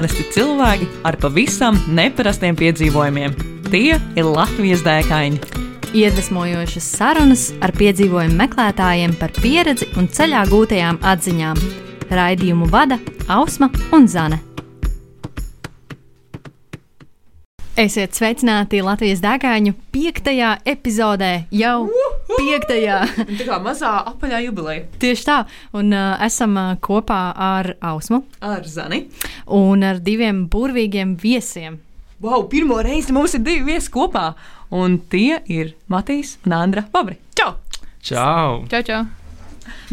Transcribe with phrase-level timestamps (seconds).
[0.00, 3.34] Parasti cilvēki ar pavisam neparastiem piedzīvojumiem.
[3.66, 5.36] Tie ir Latvijas dēkaini.
[5.92, 11.60] Iedvesmojošas sarunas ar piedzīvojumu meklētājiem par pieredzi un ceļā gūtajām atziņām.
[12.16, 12.96] Raidījumu vada
[13.28, 14.40] Ausma un Zane.
[17.78, 21.86] Esiet sveicināti Latvijas dēkaņu piektajā epizodē, jau
[22.34, 22.96] piektajā.
[23.38, 24.82] Tā kā mazā apaļā jubileja.
[25.00, 25.36] Tieši tā,
[25.78, 29.04] un uh, esam uh, kopā ar Ausmu Ar Zani.
[29.46, 31.78] un ar diviem burvīgiem viesiem.
[32.20, 34.34] Wow, pirmo reizi mums ir divi viesi kopā.
[34.74, 37.16] Un tie ir Matīs un Andra Babri.
[37.38, 37.54] Čau!
[38.02, 38.66] Čau!
[38.70, 39.00] Čau, čau.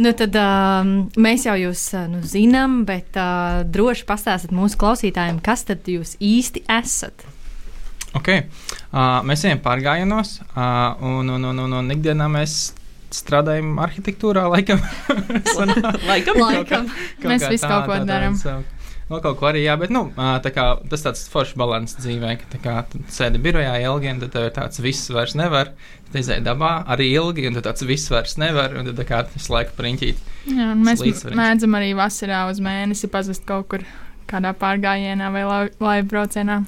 [0.01, 5.39] Nu, tad um, mēs jau jūs uh, nu, zinām, bet uh, droši pastāstiet mūsu klausītājiem,
[5.45, 7.25] kas tad jūs īsti esat.
[8.15, 8.47] Okay.
[8.91, 12.71] Uh, mēs ejam pārgājienos, uh, un, un, un, un, un ikdienā mēs
[13.13, 14.81] strādājam arhitektūrā, laikam.
[16.09, 16.89] Laikam, Laikam.
[17.21, 18.35] kaut Mēs kā visu tā, kaut ko darām.
[19.07, 22.31] Vēl kaut ko arī, jā, bet nu, ā, tā kā, tas tāds foršs līdzsvars dzīvē,
[22.41, 22.73] ka tā kā
[23.15, 25.71] sēdi birojā ilgi, un tad tev ir tāds viss vairs nevar.
[26.09, 29.21] Tad izēj dabā arī ilgi, un tad tāds viss vairs nevar, un tad tā kā
[29.31, 30.19] visu laiku prinķīt.
[30.51, 33.87] Jā, un mēs mēdzam arī vasarā uz mēnesi pazust kaut kur
[34.27, 36.65] kādā pārgājienā vai lai- laivu braucienā.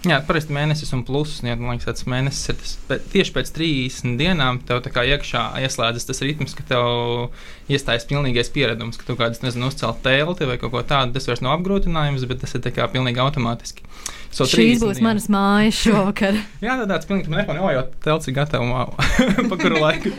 [0.00, 2.70] Jā, parasti mēnesis un pluss, jā, man liekas, tas mēnesis ir tas.
[2.88, 6.86] Bet tieši pēc 30 dienām tev tā kā iekšā ieslēdzas tas ritms, ka tev
[7.68, 11.12] iestājas pilnīgais pieredums, ka tu kādas, nezinu, uzcelt telti vai kaut ko tādu.
[11.18, 13.84] Tas vairs nav apgrūtinājums, bet tas ir kā pilnīgi automātiski.
[14.32, 15.04] So Šīs 30 būs dienas.
[15.04, 16.40] manas mājas šovakar.
[16.64, 18.96] Jā, tā tāds pilnīgi telefons, jau telts ir gatavs, wow.
[19.52, 20.16] pa kuru laiku.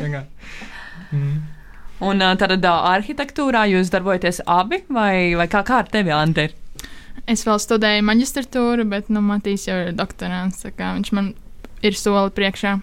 [1.10, 1.36] Mm.
[2.06, 6.52] Un ā, tad ā, arhitektūrā jūs darbojaties abi, vai, vai kā, kā ar tevi, Andri?
[7.30, 10.66] Es vēl studēju maģistratūru, bet nu, Matīs jau ir doktorants.
[10.66, 11.34] Viņš man
[11.86, 12.80] ir soli priekšā.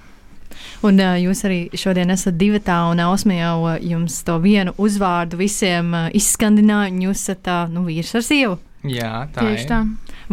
[0.86, 5.38] Un uh, jūs arī šodien esat divi tā, un Ausma jau jums to vienu uzvārdu
[5.38, 8.58] visiem uh, izskandināja, un jūs esat uh, nu, vīrs ar sievu.
[8.88, 9.70] Jā, tā Tieši ir.
[9.70, 9.80] tā.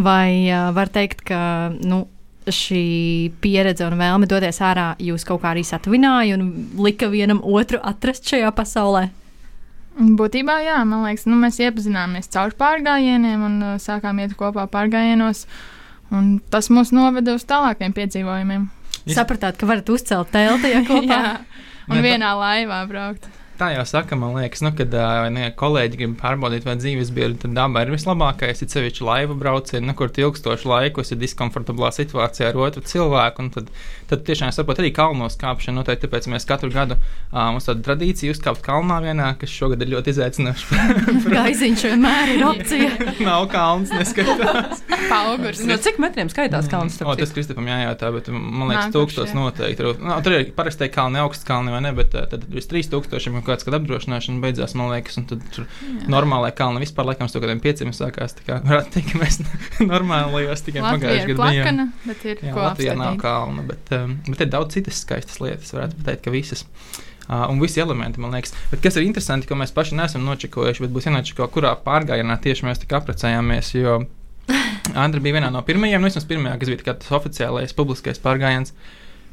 [0.06, 1.40] Vai uh, var teikt, ka
[1.82, 2.06] nu,
[2.46, 7.80] šī pieredze un vēlme doties ārā jūs kaut kā arī satuvināja un lika vienam otru
[7.82, 9.08] atrast šajā pasaulē?
[9.96, 15.46] Būtībā, jā, man liekas, nu, mēs iepazināmies caur pārgājieniem un uh, sākām iet kopā pārgājienos.
[16.12, 18.68] Un tas mūs noveda uz tālākiem piedzīvojumiem.
[19.06, 21.22] Is- Sapratāt, ka varat uzcelt telti ja kopā.
[21.88, 23.26] Un Ne, tā- vienā laivā braukt.
[23.56, 27.38] Tā jau saka, man liekas, nu, kad uh, ne, kolēģi grib pārbaudīt, vai dzīves biedri
[27.40, 28.60] tad dabā ir vislabākais.
[28.66, 33.46] Ir sevišķi laivu braucieni, nu, kur ilgstošu laiku esi diskomfortablā situācijā ar otru cilvēku.
[33.46, 33.72] un Tad,
[34.10, 35.80] tad tiešām saprot arī kalnos kāpšanu.
[35.82, 39.92] Noteikti tāpēc mēs katru gadu uh, mums tāda tradīcija uzkāpt kalnā vienā, kas šogad ir
[39.96, 40.82] ļoti izaicinoša.
[41.36, 42.92] Gaiziņš vienmēr ir opcija.
[43.28, 44.84] Nav kalns, neskatās.
[45.12, 45.62] Paugurs.
[45.68, 46.98] No cik metriem skaitās kalns?
[47.06, 48.96] O, tas Kristapam jājautā, bet man liekas, Nākošie.
[48.96, 49.78] tūkstotis noteikti.
[49.82, 53.46] Tur, no, tur ir parasti kalni, augsts kalni vai ne, bet tad virs 3000 kaut
[53.50, 55.68] kāds, kad apdrošināšana beidzās, man liekas, un tad tur
[56.10, 58.34] normālai kalni vispār laikam uz kaut kādiem pieciem sākās.
[58.40, 59.40] Tā kā varētu teikt, ka mēs
[59.90, 61.64] normālajos tikai pagājušajā gadā bijām.
[61.66, 63.22] plakana, bet ir Jā, ko Latvijā nav apskatīt.
[63.26, 63.95] kalna, bet,
[64.28, 65.74] bet ir daudz citas skaistas lietas.
[65.76, 66.66] Varētu pateikt, ka visas.
[67.26, 70.84] Uh, un visi elementi, man liekas, bet kas ir interesanti, ko mēs paši neesam nočekojuši,
[70.86, 73.72] bet būs jānočeko, kurā pārgājienā tieši mēs apprecējāmies.
[73.80, 74.04] Jo
[75.06, 78.76] Andra bija viena no pirmajām, nu, vismaz pirmajā, kas bija tas oficiālais publiskais pārgājiens.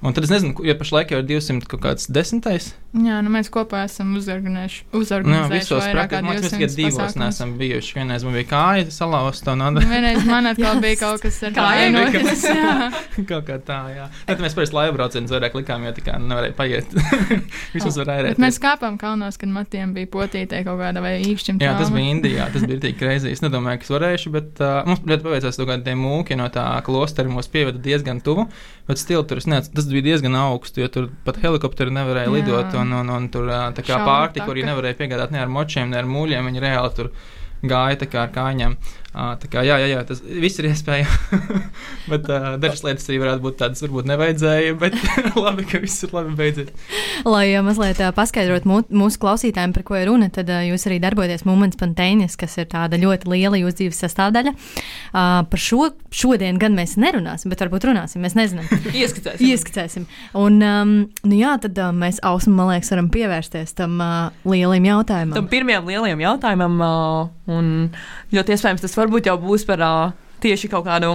[0.03, 2.73] Un tad es nezinu, jo pašlaik jau ir 200 kaut kāds desmitais.
[2.93, 6.77] Jā, nu mēs kopā esam uzorganizējuši, Nu, uzorganizējuši visos vairāk kā praktiski mēs tikai 200
[6.77, 7.95] divos neesam bijuši.
[7.97, 9.85] Vienreiz man bija kāja salauzta un Nu, Andra.
[9.89, 11.55] Vienreiz man atkal bija kaut kas ar
[12.45, 12.91] jā.
[13.31, 14.09] kaut kā tā, jā.
[14.29, 16.93] Bet mēs parasti laivu braucienus vairāk likām, jo tā kā nevarēja paiet.
[17.75, 18.43] Vismaz varēja Bet ērēt.
[18.45, 21.63] mēs kāpām kalnos, kad matiem bija potītē kaut kāda vai īkšķim.
[21.65, 22.51] Jā, tas bija Indijā.
[22.53, 23.33] Tas bija tik reizē.
[23.33, 26.51] Es nedomāju, ka es varēšu, bet uh, mums ļoti paveicās to, ka tie mūki no
[26.53, 28.51] tā klostera mūs pieveda diezgan tuvu.
[28.85, 32.37] Bet stila tur es neatceros, tas bija diezgan augsts, jo tur pat helikopteri nevarēja Jā.
[32.37, 32.82] lidot.
[32.83, 34.73] Un, un, un tur tā kā pārtika arī taka.
[34.73, 36.51] nevarēja piegādāt ne ar močiem, ne ar mūļiem.
[36.51, 37.13] Viņi reāli tur
[37.63, 38.77] gāja tā kā ar kājām.
[38.77, 41.17] Ā, Tā kā, jā, jā, jā, tas viss ir iespējams.
[42.13, 44.77] bet uh, dažas lietas arī varētu būt tādas, varbūt nevajadzēja.
[44.81, 44.97] Bet
[45.45, 46.73] labi, ka viss ir labi beidzies.
[47.29, 50.89] Lai uh, mazliet uh, paskaidrotu mū, mūsu klausītājiem, par ko ir runa, tad uh, jūs
[50.89, 54.57] arī darbojaties Moments Pantēnis, kas ir tāda ļoti liela jūsu dzīves sastāvdaļa.
[55.13, 58.23] Uh, par šo šodien gan mēs nerunāsim, bet varbūt runāsim.
[58.25, 58.69] Mēs nezinām.
[59.03, 59.41] Ieskatās.
[59.43, 60.07] Ieskicēsim.
[60.39, 60.95] Un, um,
[61.29, 65.37] nu jā, tad uh, mēs, Ausma, man liekas, varam pievērsties tam uh, lielam jautājumam.
[65.37, 66.93] Tam pirmajam lielajam jautājumam, ā,
[67.53, 67.73] un
[68.33, 69.95] ļoti iespējams tas varbūt jau būs par ā,
[70.43, 71.13] tieši kaut kādu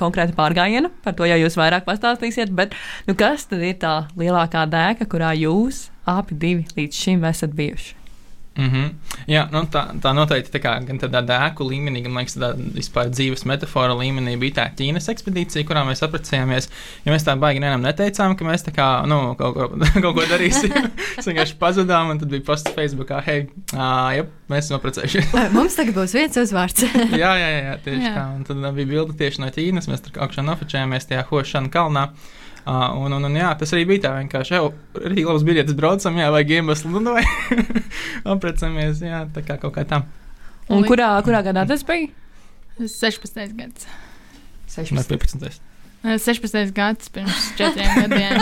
[0.00, 0.90] konkrētu pārgājienu.
[1.04, 2.54] Par to jau jūs vairāk pastāstīsiet.
[2.54, 2.74] Bet
[3.08, 8.03] nu, kas tad ir tā lielākā dēka, kurā jūs abi līdz šim esat bijuši?
[8.56, 8.90] Mm -hmm.
[9.26, 13.08] Jā, nu, tā, tā noteikti tā kā, gan tādā dēku līmenī, gan liekas, tādā vispār
[13.10, 16.68] dzīves metafora līmenī bija tā Ķīnas ekspedīcija, kurā mēs apprecējāmies.
[17.04, 19.68] Ja mēs tā baigi nevienam neteicām, ka mēs tā kā, nu, kaut, ko,
[20.04, 20.70] kaut ko darīsim.
[21.16, 25.34] mēs vienkārši pazudām, un tad bija posts Facebookā, hei, jā, mēs esam apprecējušies.
[25.52, 26.86] Mums tagad būs viens uzvārds.
[27.24, 28.14] jā, jā, jā, tieši jā.
[28.14, 28.24] tā.
[28.36, 32.08] Un tad bija bilde tieši no Ķīnas, mēs tur augšā nofočējāmies tajā Hošana kalnā.
[32.64, 34.54] Uh, un, un, un, jā, tas arī bija tā vienkārši.
[34.56, 34.70] Jau
[35.02, 37.24] arī labs biļetes braucam, jā, vajag iemeslu, nu, vai
[38.34, 40.00] aprecamies, jā, tā kā kaut kā tā.
[40.72, 42.08] Un kurā, kurā gadā tas bija?
[42.80, 43.52] 16.
[43.58, 43.86] gads.
[44.72, 44.96] 16.
[44.96, 45.60] Ne, 15.
[46.04, 46.72] 16.
[46.72, 48.40] gads pirms četriem gadiem.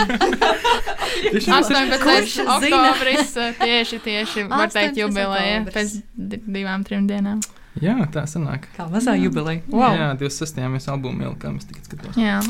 [1.33, 2.47] 18.
[2.47, 7.43] oktobris tieši, tieši var teikt jubileja pēc divām, trim dienām.
[7.81, 8.67] Jā, tā sanāk.
[8.75, 9.63] Kā mazā jubileja.
[9.71, 9.95] Wow.
[9.97, 10.59] Jā, 26.
[10.75, 12.19] mēs albumu ielikām, es tikai skatos.
[12.19, 12.41] Jā.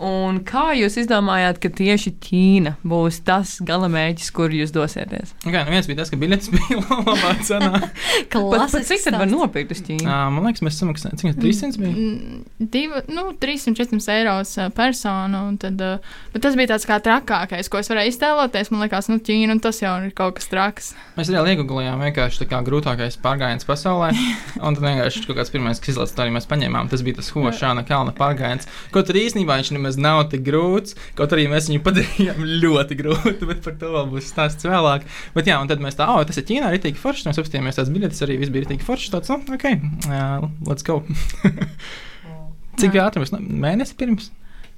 [0.00, 5.34] Un kā jūs izdomājāt, ka tieši Ķīna būs tas galamērķis, kur jūs dosieties?
[5.44, 7.72] Okay, nu viens bija tas, ka biļetes bija labā cenā.
[8.30, 10.06] Pat, pat cik tad var nopirkt uz Ķīnu?
[10.06, 12.40] Uh, man liekas, mēs samaksājām, cik 300 bija?
[12.72, 15.42] Divi, nu, 300-400 eiros personu.
[15.60, 18.72] Tad, uh, bet tas bija tāds kā trakākais, ko es varēju iztēloties.
[18.72, 20.90] Man liekas, nu, Ķīna, un tas jau ir kaut kas traks.
[21.18, 24.12] Mēs arī iegūlējām vienkārši tā kā grūtākais pārgājiens pasaulē.
[24.64, 26.88] un tad vienkārši kaut kāds pirmais, kas izlaists, to arī mēs paņēmām.
[26.92, 28.68] Tas bija tas Hošāna kalna pārgājiens.
[28.94, 30.96] Ko tur īstenībā viņš nemaz nemaz nav tik grūts.
[31.18, 35.06] Kaut arī mēs viņu padarījām ļoti grūtu, bet par to vēl būs stāsts vēlāk.
[35.34, 37.28] Bet jā, un tad mēs tā, oh, tas ir Ķīnā, arī tik forši.
[37.30, 39.10] Mēs apstājāmies tās biļetes, arī viss bija tik forši.
[39.14, 39.66] Tāds, oh, ok,
[40.10, 41.02] uh, let's go.
[42.80, 44.30] Cik ātri mēs mēnesi pirms?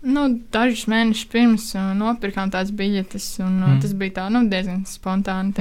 [0.03, 3.81] Nu, dažus mēnešus pirms uh, nopirkām tās biļetes, un uh, mm.
[3.85, 5.55] tas bija tā, nu, diezgan spontāni.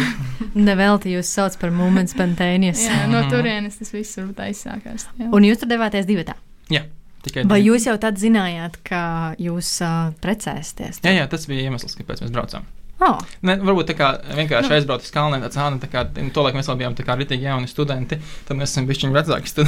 [0.70, 2.86] Nevelti jūs sauc par momentu spontānijas.
[2.88, 5.10] jā, no turienes tas viss varbūt aizsākās.
[5.20, 5.28] Jā.
[5.28, 6.38] Un jūs tur devāties divi tā?
[6.72, 6.86] Jā.
[7.24, 9.02] Tikai Vai jūs jau tad zinājāt, ka
[9.40, 11.00] jūs uh, precēsieties?
[11.06, 12.66] Jā, jā, tas bija iemesls, kāpēc mēs braucām.
[13.04, 13.20] Oh.
[13.44, 14.76] Ne, varbūt tā kā vienkārši nu.
[14.78, 17.48] aizbraukt uz kalniem, tāds ātrāk, tā kā nu, to laiku mēs vēl bijām tādi rītīgi
[17.48, 18.16] jauni studenti,
[18.48, 19.66] tad mēs esam bijuši vecāki.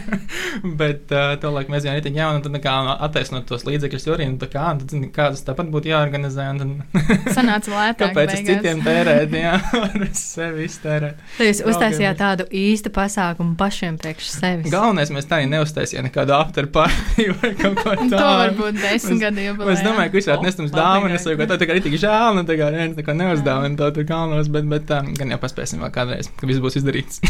[0.80, 2.74] Bet uh, to laiku mēs bijām rītīgi jauni, un tad kā
[3.06, 6.48] attaisnot tos līdzekļus arī, un tā kā, tad, zini, kādas tāpat būtu jāorganizē.
[6.54, 7.04] Un tad
[7.36, 8.14] sanāca lētāk.
[8.14, 9.54] Kāpēc es citiem tērēt, jā,
[9.84, 11.22] ar sevi iztērēt.
[11.38, 14.72] Tad jūs uztaisījāt tādu īstu pasākumu pašiem priekš sevis.
[14.74, 18.10] Galvenais, mēs tā arī neuztaisījām nekādu after party vai kaut ko tādu.
[18.16, 19.56] to varbūt desmit gadu jau.
[19.74, 22.00] Es domāju, ka jūs varētu nest mums dāvanas vai kaut kā tā, tā kā rītīgi
[22.04, 22.42] žēl.
[22.48, 25.92] Tā kā neviens neko neuzdāvina to tur kalnos, bet, bet um, gan jau paspēsim vēl
[25.94, 27.20] kādreiz, ka viss būs izdarīts.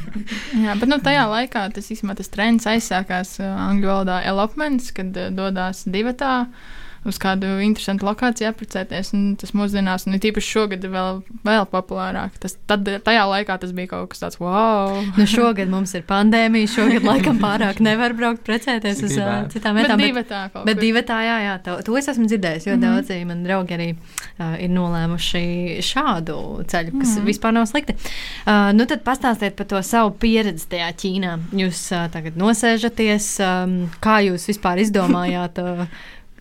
[0.64, 5.14] Jā, bet nu, tajā laikā tas, īstenībā, tas trends aizsākās uh, angļu valodā elopments, kad
[5.14, 6.36] uh, dodas divatā.
[6.46, 9.10] Uh, uz kādu interesantu lokāciju apprecēties.
[9.40, 12.36] Tas mūsdienās, un tīpaši šogad, ir vēl, vēl populārāk.
[12.42, 15.00] Tas, tad, tajā laikā tas bija kaut kas tāds, wow!
[15.18, 20.00] Nu, šogad mums ir pandēmija, šogad laikam pārāk nevar braukt precēties uz uh, citām vietām.
[20.00, 22.82] Bet, bet, bet, bet divi tā, jā, jā, to, to es esmu dzirdējis, jo mm
[22.82, 23.02] -hmm.
[23.02, 25.44] daudzi man draugi arī uh, ir nolēmuši
[25.84, 26.38] šādu
[26.70, 27.26] ceļu, kas mm -hmm.
[27.30, 27.98] vispār nav slikti.
[28.46, 31.38] Uh, nu, tad pastāstiet par to savu pieredzi tajā Ķīnā.
[31.52, 35.58] Jūs uh, tagad nosēžaties, um, kā jūs vispār izdomājāt?
[35.58, 35.86] Uh,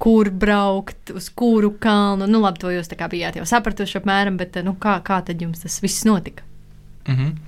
[0.01, 2.25] kur braukt, uz kuru kalnu.
[2.29, 5.77] Nu, labi, to jūs bijāt jau sapratuši apmēram, bet nu, kā, kā tad jums tas
[5.83, 6.43] viss notika?
[7.07, 7.39] Mm -hmm.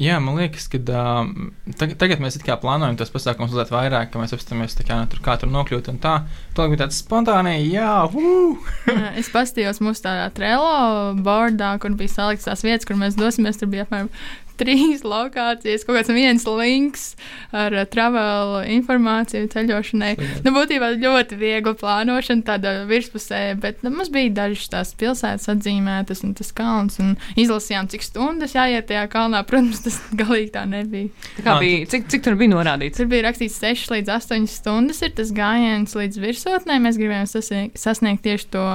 [0.00, 1.26] Jā, man liekas, ka uh,
[1.76, 5.34] tagad, tagad mēs plānojam tos pasākumus mazliet vairāk, ka mēs apstāmies kā, nu, tur, kā
[5.36, 5.90] tur nokļūt.
[5.92, 6.14] Un tā
[6.56, 8.08] bija tāds spontāni, jā,
[8.86, 13.60] jā, es paskatījos mūsu tādā trelo bordā, kur bija salikts tās vietas, kur mēs dosimies.
[13.60, 14.08] Tur bija apmēram
[14.60, 17.06] trīs lokācijas, kaut kāds viens links
[17.56, 20.12] ar uh, travel informāciju ceļošanai.
[20.44, 26.24] Nu, būtībā ļoti viegla plānošana, tāda virspusē, bet nu, mums bija dažas tās pilsētas atzīmētas
[26.26, 29.42] un tas kalns, un izlasījām, cik stundas jāiet tajā kalnā.
[29.50, 31.10] Protams, tas galīgi tā nebija.
[31.38, 33.00] Tā kā bija, cik, cik tur bija norādīts?
[33.00, 36.78] Tur bija rakstīts 6 līdz 8 stundas ir tas gājiens līdz virsotnē.
[36.82, 37.28] Mēs gribējām
[37.78, 38.66] sasniegt tieši to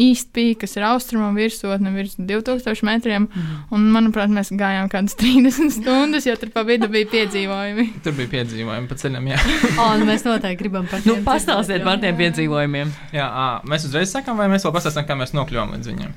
[0.00, 3.28] īstenībā, kas ir austrumu virsotne virs 2000 metriem.
[3.28, 3.62] Mm.
[3.74, 7.88] Un, manuprāt, mēs gājām kādas 30 stundas, jo tur pa vidu bija piedzīvojumi.
[8.04, 9.40] Tur bija piedzīvojumi pa ceļam, jā.
[9.82, 12.94] o, nu mēs noteikti gribam par nu, pastāstīt par tiem piedzīvojumiem.
[13.14, 16.14] Jā, à, mēs uzreiz sakām, vai mēs vēl pastāstām, kā mēs nokļuvām līdz viņiem.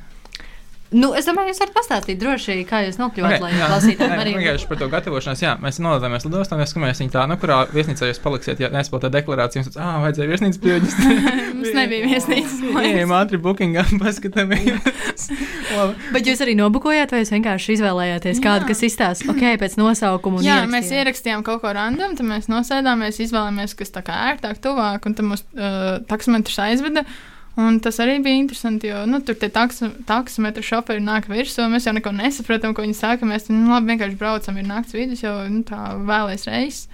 [0.95, 4.33] Nu, es domāju, jūs varat pastāstīt droši, kā jūs nokļuvāt, okay, lai klausītājiem arī.
[4.37, 8.07] Vienkārši par to gatavošanos, jā, mēs nolādāmies lidostā, mēs skatāmies viņu tā, nu, kurā viesnīcā
[8.07, 10.97] jūs paliksiet, ja nespēlēt deklarāciju, jums, ah, vajadzēja viesnīcas pieejas.
[11.57, 12.55] Mums nebija viesnīcas.
[12.77, 15.27] Nē, ātri bookingā paskatāmies.
[16.15, 20.39] Bet jūs arī nobukojāt, vai jūs vienkārši izvēlējāties kādu, kas izstāsta, ok, pēc nosaukuma?
[20.39, 20.75] Jā, ierakstījām.
[20.77, 25.17] mēs ierakstījām kaut ko random, tad mēs nosēdāmies, izvēlējāmies, kas tā kā ērtāk, tuvāk, un
[25.17, 27.03] tad mums uh, taksometrs aizveda.
[27.57, 31.65] Un tas arī bija interesanti, jo nu, tur tie taksometru šoferi nāk virsū.
[31.71, 33.25] Mēs jau neko nesaprotam, ko viņi saka.
[33.25, 36.85] Mēs nu, labi, vienkārši braucam, ir naktas vidus, jau nu, tā vēlais reizes.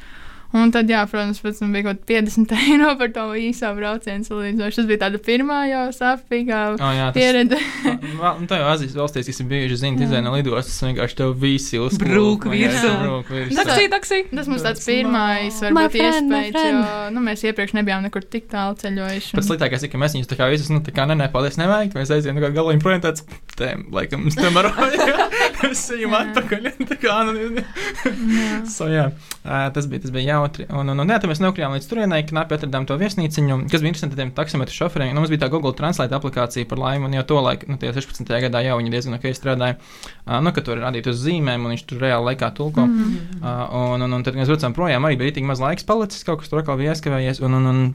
[0.54, 4.28] Un tad, jā, protams, pēc tam bija kaut kāda 50 eiro par to īso braucienu
[4.28, 4.78] salīdzinoši.
[4.80, 7.58] Tas bija tāda pirmā jau sāpīgā Oh, jā, tas, pieredze.
[8.40, 12.12] Un tā jau Azijas valstīs, kas ir bijuši, zina, no lidostas, vienkārši tev visi uzplūk.
[12.14, 12.92] Brūk virsū.
[13.02, 13.58] brūk virsū.
[13.58, 14.20] Taksī, taksī.
[14.34, 16.80] Tas mums tāds pirmais, varbūt, iespējas, friend.
[16.84, 19.34] jo nu, mēs iepriekš nebijām nekur tik tālu ceļojuši.
[19.38, 21.58] Pats sliktākais ir, ka mēs viņus tā kā visus, nu, tā kā nē, nē, paldies,
[21.62, 21.98] nevajag.
[21.98, 23.26] Mēs aizējām, nu, kā galīgi projām tāds,
[23.58, 25.30] tēm, laikam, stemaroja.
[25.70, 26.72] Es ejam atpakaļ.
[26.90, 27.64] Tā kā, nu,
[28.76, 29.08] so, jā,
[29.44, 30.68] tas bija, tas bija jautri.
[30.70, 33.94] Un, un, un jā, tad mēs nokļuvām līdz turienei, knapi atradām to viesnīciņu, kas bija
[33.94, 35.14] interesanti tiem taksometru šoferiem.
[35.16, 37.92] Nu, mums bija tā Google Translate aplikācija par laimi, un jau to laiku, nu, tie
[37.96, 38.30] 16.
[38.48, 39.80] gadā jau viņi diezgan ok strādāja.
[40.28, 42.88] Uh, nu, ka tur ir radīt uz zīmēm, un viņš tur reāli laikā tulko.
[42.88, 43.20] Mm.
[43.42, 46.26] Uh, un, un, un tad, kad mēs braucām projām, arī bija tik maz laiks palicis,
[46.28, 47.44] kaut kas tur atkal bija aizkavējies.
[47.44, 47.86] Un, un, un,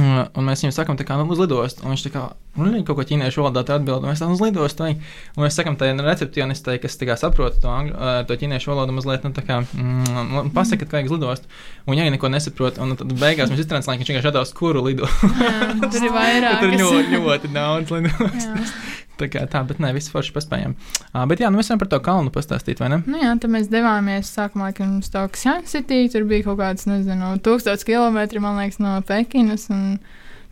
[0.00, 1.84] un mēs viņam sakām, tā kā nu, uz lidostu.
[1.84, 2.22] Un viņš tā kā
[2.56, 4.06] nu, kaut ko ķīniešu valodā tā atbild.
[4.06, 4.88] Mēs tam uz lidostu.
[4.88, 8.94] Un mēs sakām, tai recepcionistei, kas tā kā saprot to, angļu, uh, to ķīniešu valodu,
[8.96, 11.52] mazliet, nu, tā kā mm, pasakiet, ka vajag uz lidostu.
[11.84, 12.80] Un viņa arī neko nesaprot.
[12.80, 15.10] Un tad beigās mēs iztrānslējām, ka viņš vienkārši atdos, kuru lido.
[15.36, 15.54] Jā,
[15.92, 16.64] tur ir vairāk.
[16.64, 18.72] Tur ir ļoti, ļoti daudz lidostu.
[19.22, 20.74] Tā kā tā, bet nē, viss forši paspējām.
[21.12, 23.02] Uh, bet jā, nu mēs varam par to kalnu pastāstīt, vai ne?
[23.06, 25.28] Nu jā, tad mēs devāmies sākumā, kad mums tā
[25.70, 29.68] City, tur bija kaut kāds, nezinu, tūkstots kilometri, man liekas, no Pekinas.
[29.70, 30.00] Un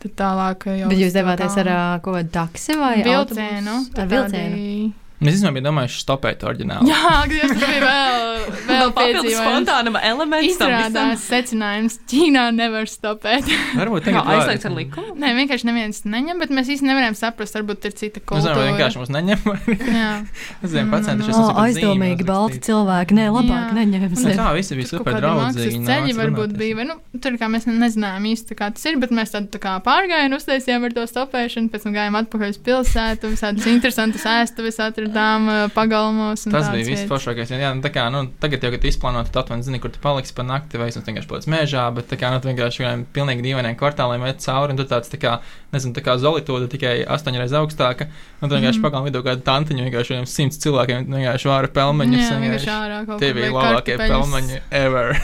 [0.01, 0.87] tad tālāk jau.
[0.89, 3.77] Bet jūs to devāties ar ā, kaut kādu taksi vai vilcienu.
[3.97, 5.00] Ar vilcienu.
[5.21, 6.87] Mēs īstenībā bijām domājuši stopēt oriģinālu.
[6.89, 10.55] Jā, bija vēl, vēl papildus spontānuma elements.
[10.57, 10.87] tam visam.
[10.89, 13.45] Izrādās secinājums, Ķīnā nevar stopēt.
[13.79, 14.39] Varbūt Kā tagad var.
[14.39, 15.13] aizliegts ar likumu?
[15.21, 18.65] Nē, vienkārši neviens neņem, bet mēs īsti nevarējām saprast, varbūt ir cita Mēs zinām, kultūra.
[18.71, 19.45] vienkārši mums neņem.
[19.93, 20.09] Jā,
[20.65, 21.37] Es zinu, pats centušies.
[21.37, 23.17] O, aizdomīgi balti cilvēki.
[23.21, 23.77] Nē, labāk Jā.
[23.77, 24.33] neņemsim.
[24.41, 25.83] Tā visi bija super draudzīgi.
[25.85, 29.35] ceļi varbūt bija, vai, nu, tur kā mēs nezinājām īsti, kā tas ir, bet mēs
[29.37, 33.69] tādu tā kā pārgājienu uztaisījām ar to stopēšanu, pēc tam gājām atpakaļ uz pilsētu, visādas
[33.69, 35.10] interesantas ēstuves atradām
[35.49, 36.45] uh, pagalmos.
[36.47, 37.09] un Tas bija viss vietas.
[37.11, 37.51] foršākais.
[37.51, 40.33] Jā, nu, tā kā, nu, tagad jau, kad izplānot, tad aptuveni zini, kur tu paliksi
[40.37, 43.45] pa nakti, vai es vienkārši paliec mežā, bet tā kā, nu, tu vienkārši vienam pilnīgi
[43.47, 45.37] dīvainiem kvartāliem iet cauri, un tu tāds, tā kā,
[45.73, 48.07] nezinu, tā kā zolitūda tikai astoņreiz augstāka,
[48.41, 48.85] un tu vienkārši Mhm.
[48.87, 52.25] pagalm vidū kādu tantiņu, vienkārši vienam simts cilvēkiem, vienkārši vāra pelmeņus.
[52.25, 55.15] Jā, vienkārši ārā kaut Tie kur bija labākie pelmeņi ever.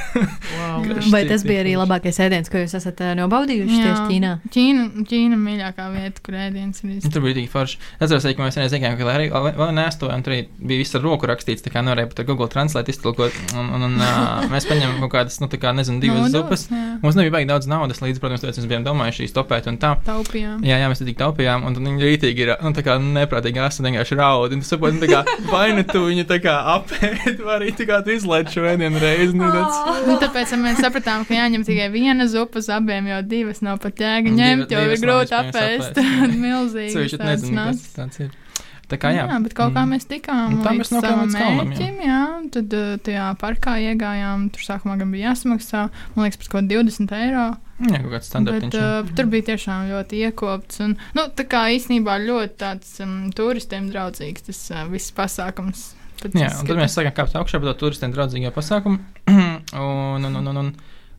[0.58, 0.84] Wow.
[1.12, 4.32] Vai tas bija arī labākais ēdiens, ko jūs esat nobaudījuši tieši Ķīnā?
[4.54, 6.96] Ķīna, Ķīna mīļākā vieta, kur ēdiens ir.
[7.04, 7.78] Nu, Tur bija tik forši.
[8.00, 9.28] Es atceros, ka mēs vienreiz gājām, ka arī
[9.78, 12.92] vēl nestojām, tur bija viss ar roku rakstīts, tā kā nevarēja pat ar Google Translate
[12.94, 13.36] iztulkot.
[13.56, 16.68] Un, un, un uh, mēs paņēmām kaut kādas, nu, tā kā, nezinu, divas zupas.
[16.72, 19.94] Jā, Mums nebija baigi daudz naudas, līdz, protams, tāpēc mēs bijām domājuši iztopēt un tā.
[20.08, 20.64] taupījām.
[20.66, 24.18] Jā, jā, mēs tik taupījām, un viņi rītīgi ir, nu, tā kā neprātīgi asa vienkārši
[24.18, 24.56] raud.
[24.56, 25.22] Un tu saproti, nu, tā kā,
[25.54, 29.04] vai nu tu viņu tā kā apēd, vai arī tā kā tu izlaiž šo vienu
[29.04, 29.38] reizi.
[29.38, 29.78] Nu, tāds,
[30.10, 34.02] Un tāpēc mēs sapratām, ka jāņem tikai viena zupa uz abiem, jo divas nav pat
[34.02, 35.94] jēga Un ņemt, jo ir grūti apēst.
[35.94, 36.34] apēst, jā.
[36.34, 36.94] Milzīgi.
[36.98, 38.36] Ceļš, nezinu, kas tas tāds ir.
[38.88, 39.26] Tā kā, jā.
[39.28, 39.92] jā, bet kaut kā Mm.
[39.92, 41.78] mēs tikām mēs līdz nokļuvām savam līdz kalnam, jā.
[41.78, 42.20] mērķim, jā.
[42.56, 45.82] Tad uh, tajā parkā iegājām, tur sākumā gan bija jāsamaksā,
[46.16, 47.46] man liekas, par kaut ko 20 eiro.
[47.84, 48.86] Jā, kaut kāds jā.
[49.04, 50.80] uh, tur bija tiešām ļoti iekopts.
[50.88, 55.90] Un, nu, tā kā īstenībā ļoti tāds um, turistiem draudzīgs tas uh, viss pasākums.
[56.34, 59.04] Jā, un tad mēs sākām kāpt augšā par to turistiem draudzīgo pasākumu.
[59.30, 60.72] un, un, un, un, un,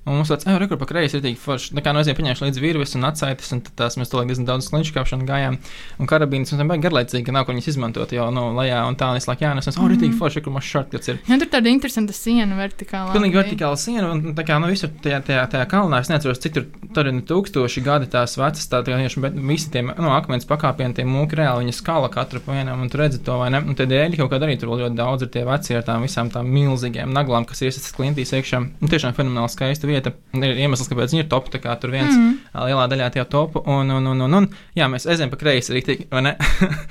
[0.09, 1.75] un mums tāds, ah, rekur pa kreisi ir tik forši.
[1.77, 4.71] Tā kā no aiziem paņēmuši līdz virves un atsaitis, un tās mēs to diezgan daudz
[4.73, 5.59] klinšu kāpšanu gājām.
[6.01, 9.11] Un karabīnas mums nebija garlaicīgi, ka nav ko viņas izmantot jau no lejā, un tā
[9.13, 11.21] un es laikā, jā, un esmu, oh, rītīgi forši, kur mums šortkats ir.
[11.29, 13.13] Jā, tur tāda interesanta siena vertikālā.
[13.15, 16.57] Pilnīgi vertikāla siena, un tā kā nu, visur tajā, tajā, tajā kalnā, es neatceros, cik
[16.57, 20.11] tur, tur ir nu tūkstoši gadi tās vecas, tā kā tieši, bet visi tie nu,
[20.15, 23.51] akmens pakāpieni, tie mūki reāli, viņa skala katru pa vienam, un tu redzi to, vai
[23.55, 23.63] ne?
[23.69, 26.31] Un tie dēļi kaut kādā arī tur ļoti daudz ir tie veci ar tām visām
[26.33, 28.61] tām milzīgiem naglām, kas iesaistīts klintīs iekšā.
[28.81, 29.98] Un tiešām fenomenāli skaista vieta.
[30.35, 32.35] Un Ir iemesls, kāpēc viņi ir top, tā kā tur viens Mm.
[32.69, 36.07] lielā daļā tie topu, un, un, un, un, un jā, mēs aizējām pa kreisi rītīgi,
[36.11, 36.33] vai ne?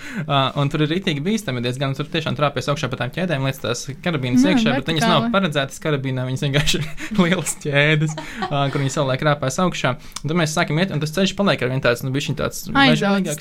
[0.60, 3.84] Un tur ir rītīgi bīstami diezgan, tur tiešām trāpēs augšā pa tām ķēdēm, līdz tās
[4.04, 5.34] karabīnas Jā, iekšā, bet viņas nav vertikāli.
[5.36, 6.88] paredzētas karabīnā, viņas vienkārši ir
[7.26, 8.16] lielas ķēdes,
[8.50, 9.94] kur viņi savulaik rāpēs augšā.
[10.24, 12.66] Un tad mēs sākam iet, un tas ceļš paliek ar vien tāds, nu, bišķiņ tāds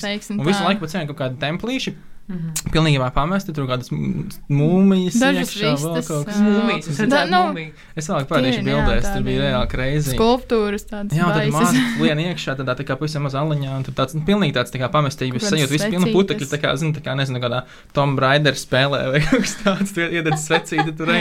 [0.03, 0.39] teiksim.
[0.41, 0.67] Un visu tā.
[0.69, 1.95] laiku pa ceļam kaut kādi templīši,
[2.27, 2.49] Mhm.
[2.73, 6.39] pilnībā pamesti, tur kādas m- mūmijas, Dažas iekšā, vēl vistas, kaut kas.
[6.43, 7.61] Mūmijas, es redzēju nu.
[7.95, 10.17] Es vēlāk pārēšu tie, jā, bildēs, tur bija reāli kreizīgi.
[10.17, 11.15] Skulptūras tādas.
[11.15, 14.25] Jā, tad mākslinieks lien iekšā, tādā tā kā pavisam maz aliņā, un tur tāds nu,
[14.27, 17.03] pilnīgi tāds tā kā pamestības Kaut kādas sajūta, viss pilna putekļi, tā kā, zinu, tā
[17.07, 17.61] kā, nezinu, kādā
[17.95, 21.13] Tom Raider spēlē vai kaut kas tāds, tur iededz svecīti tur.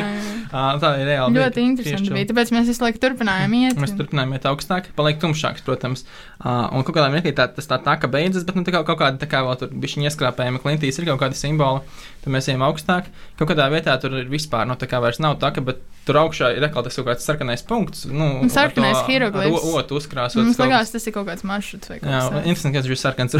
[0.50, 1.38] Tā ir reāli.
[1.38, 2.30] Ļoti interesanti bija.
[2.32, 3.78] Tāpēc mēs visu laiku turpinājām iet.
[3.78, 6.02] Mēs turpinājām iet augstāk, paliek tumšāks, protams.
[6.42, 8.98] Un kaut kādā mirklī tā, tas tā tā kā beidzas, bet nu, tā kā kaut
[9.00, 11.82] kāda tā kā vēl tur bija ieskrāpējama klintīs ir kaut kādi simboli.
[12.24, 13.10] Tad mēs ejam augstāk.
[13.38, 15.64] Kaut kādā vietā tur ir vispār, nu, tā kā vairs nav tā, ka,
[16.06, 16.64] tur augšā ir
[17.02, 18.04] kaut kāds sarkanais punkts.
[18.06, 19.50] Nu, sarkanais hieroglifs.
[19.50, 20.38] ar o- Otu uzkrāsot.
[20.40, 22.82] Mums kaut liekas, kas- tas ir kaut kāds maršruts vai Jā, kaut kas interesanti, ka
[22.82, 23.36] tas ir sarkans.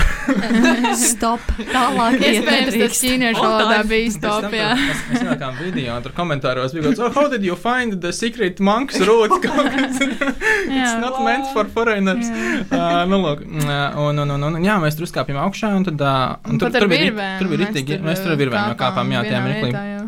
[1.13, 1.41] Stop!
[1.73, 4.71] Tālāk Iespējams, tas ķīniešu valodā bija stop, jā.
[4.81, 8.01] Mēs, mēs ielikām video, un tur komentāros bija kaut kas, oh, how did you find
[8.03, 8.99] the secret monks
[9.47, 10.01] kas,
[10.77, 12.27] It's not meant for foreigners.
[12.27, 16.01] Uh, nu, lūk, uh, un, un, un, un, jā, mēs tur uzkāpjam augšā, un tad,
[16.03, 19.25] uh, un tur, tur bija, virvēm tur bija ritīgi, mēs tur ar virvēm kāpām, jā,
[19.67, 20.07] vietā jau.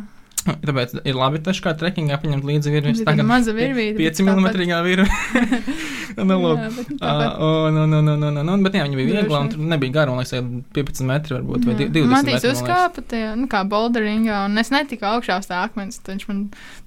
[0.68, 3.00] Tāpēc ir labi taču kā trekingā paņemt līdzi virvis.
[3.02, 5.08] Bija tāda maza virvīte, 5 bet mm virvi.
[6.28, 6.58] nu, lūk.
[6.58, 7.38] Jā, bet nu Uh, tāpat.
[7.44, 10.12] un, un, un, un, un, un, bet jā, viņi bija viegli, un tur nebija gara,
[10.14, 10.34] un liekas,
[10.74, 11.88] 15 metri varbūt, vai Jā.
[11.94, 12.32] 20 Matīs metri.
[12.32, 12.62] man liekas.
[12.62, 16.40] uzkāpa tajā, nu, kā boulderingā, un es netiku augšā uz tā akmens, viņš man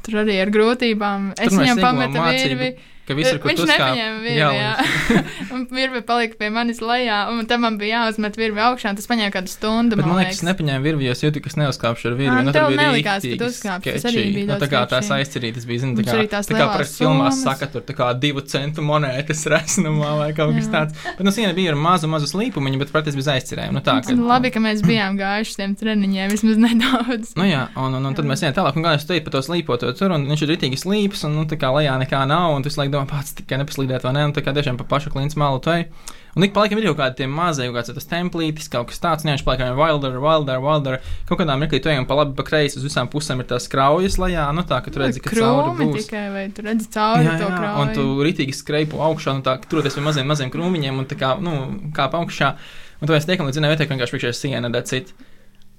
[0.05, 1.29] tur arī ar grūtībām.
[1.39, 2.71] Es viņam pametu mācību, virvi.
[3.11, 4.71] Ka visur, kur Viņš nepaņēma virvi, Jā, jā.
[5.55, 9.09] un virvi palika pie manis lejā, un tam man bija jāuzmet virvi augšā, un tas
[9.11, 10.47] paņēma kādu stundu, Bet man man liekas, liekas.
[10.49, 12.31] nepaņēma virvi, jo es jūtu, ka es neuzkāpšu ar virvi.
[12.31, 15.09] Ā, Nu, tev nelikās, ka tu uzkāpsi, tas arī bija Nu, ļoti tā kā tās
[15.17, 18.81] aizcerītas bija, zini, tā kā, tā kā lielās filmās saka, tur tā kā divu centu
[18.85, 20.95] monētas resnumā vai kaut kas tāds.
[21.17, 23.75] Bet, nu, siena bija ar mazu, mazu slīpumiņu, bet praktiski bez aizcerējuma.
[23.77, 27.35] Nu, tā, ka, Labi, ka mēs bijām gājuši tiem treniņiem vismaz nedaudz.
[27.39, 29.91] Nu, jā, un, un, un tad mēs ejam tālāk, un gājām steidzot pa to slīpoto
[29.99, 32.71] tur, un viņš ir rītīgi slīps, un, nu, tā kā lejā nekā nav, un tu
[32.71, 35.37] visu laiku domā, pats tikai nepaslīdēt, vai ne, un tā kā tiešām pa pašu klints
[35.39, 35.87] malu tai.
[36.35, 39.01] Un ik pa laikam ir jau kādi tie mazie, kaut kāds tas templītis, kaut kas
[39.03, 40.99] tāds, nevis paliekam wilder, wilder, wilder.
[41.27, 44.15] Kaut kādā mirklī tu ejam pa labi, pa kreisi, uz visām pusēm ir tās kraujas
[44.21, 46.05] lejā, nu tā, ka tu redzi, ka cauri būs.
[46.05, 47.81] tikai, vai tu redzi cauri Jā, to jā, krauju.
[47.83, 51.33] un tu rītīgi skreipu augšā, nu tā, turoties pie maziem, maziem krūmiņiem, un tā kā,
[51.43, 51.57] nu,
[51.97, 52.53] kāp augšā.
[53.01, 55.11] Un tu esi tiekam līdz zinām, vietā, ka vienkārši priekšējā siena, it.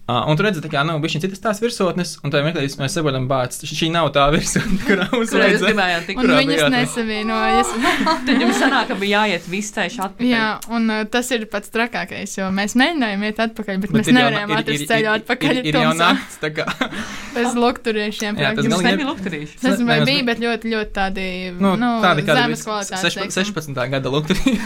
[0.02, 3.28] Uh, un tur redzat, ka nav bijusi citas tās virsotnes, un tā meklē, mēs saprotam,
[3.30, 5.68] bāc, šī nav tā virsotne, kurā mums jūs vajadzēja.
[5.70, 6.18] gribējāt tikt?
[6.18, 7.70] Un kurā viņas nesavienojas.
[8.26, 10.26] Tad jums sanāk, ka bija jāiet ceļš atpakaļ.
[10.32, 14.10] Jā, un uh, tas ir pats trakākais, jo mēs mēģinājām iet atpakaļ, bet, bet mēs
[14.10, 15.54] ir nevarējām ir- atrast ir- ceļu ir- atpakaļ.
[15.62, 16.66] Ir, ir jau nakts, tā kā.
[17.38, 18.36] Bez lukturiešiem.
[18.42, 19.54] Jā, tas Jums nebija lukturīši.
[19.62, 21.26] Tas Nē, vai mēs- bija, bet ļoti, ļoti tādi,
[21.62, 23.06] Nu, nu, tādi zemes kvalitātes.
[23.06, 23.46] seš- teiksim.
[23.54, 23.86] 16.
[23.94, 24.58] gada lukturī.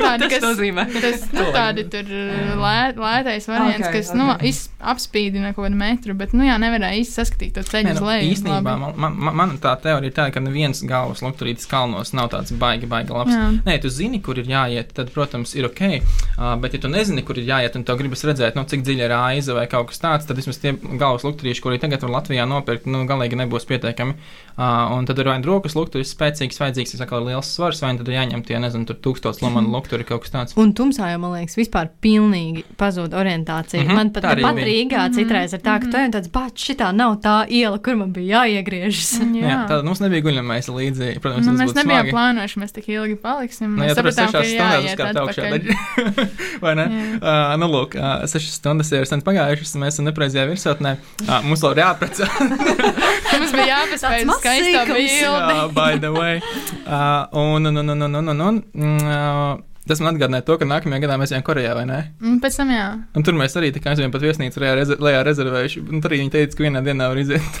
[0.00, 0.88] Tādi, Tas kas, nozīmē.
[0.96, 2.10] tas, nu, tādi tur
[2.64, 4.48] lē, lētais variants, kas, nu, ok.
[4.80, 8.28] Apspīdina kaut kādu metru, bet, nu, jā, nevarēja īsti saskatīt to ceļu uz nu, leju.
[8.34, 12.54] īstenībā man, man, man, tā teorija ir tāda, ka neviens galvas lukturītis kalnos nav tāds
[12.56, 13.34] baigi, baigi labs.
[13.34, 13.48] Jā.
[13.66, 15.82] Nē, tu zini, kur ir jāiet, tad, protams, ir ok.
[15.90, 19.08] Uh, bet, ja tu nezini, kur ir jāiet, un tev gribas redzēt, nu, cik dziļa
[19.08, 22.46] ir aiza vai kaut kas tāds, tad vismaz tie galvas lukturīši, kuri tagad var Latvijā
[22.48, 24.16] nopirkt, nu, galīgi nebūs pietiekami.
[24.60, 27.94] Uh, un tad ir vai nu rokas lukturis spēcīgs, vajadzīgs, ja saka, liels svars, vai
[27.94, 30.56] nu tad jāņem tie, nezinu, tur tūkstots lomanu lukturi kaut kas tāds.
[30.60, 33.80] Un tumsā jau, man liekas, vispār pilnīgi pazūd orientācija.
[33.80, 34.34] Mm -hmm, man pat, tā
[34.70, 35.00] arī pat bija.
[35.00, 37.98] Rīgā citreiz ir tā, ka tu ej un tāds, bet šitā nav tā iela, kur
[38.00, 39.10] man bija jāiegriežas.
[39.20, 39.58] Jā, Jā.
[39.70, 41.10] tāda mums nebija guļamais līdzi.
[41.20, 42.14] Protams, Nu, tas mēs nebijām smagi.
[42.14, 43.74] plānojuši, mēs tik ilgi paliksim.
[43.74, 45.42] Nu, Mēs ja tur ir sešās stundas uzkāpt augšā,
[46.64, 46.86] vai ne?
[46.90, 47.04] Jā.
[47.20, 50.96] Uh, nu, lūk, uh, sešas stundas ir sen pagājušas, mēs esam nepreizajā virsotnē.
[51.26, 52.28] Uh, mums vēl ir jāprecē.
[53.40, 55.04] Mums bija jāpaspēj bildi.
[55.22, 56.40] Jā, by the way.
[56.84, 60.66] Uh, un, un, un, un, un, un, un, un, uh, tas man atgādināja to, ka
[60.68, 61.98] nākamajā gadā mēs ejam Korejā, vai ne?
[62.22, 62.84] Un pēc tam jā.
[63.16, 65.82] Un tur mēs arī tā kā aizējām pat viesnīcu lejā, reze, lejā rezervējuši.
[65.88, 67.42] Un tur arī viņi teica, ka vienā dienā var iziet.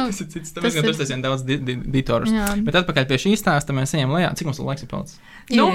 [0.00, 0.50] Nu, tas ir cits.
[0.56, 2.32] Tāpēc, ka ir- tur tas ir daudz di di ditorus.
[2.34, 2.46] jā.
[2.66, 4.32] Bet atpakaļ pie šīs stāsta mēs ejam lejā.
[4.38, 5.20] Cik mums laiks ir palicis?
[5.54, 5.68] Nu,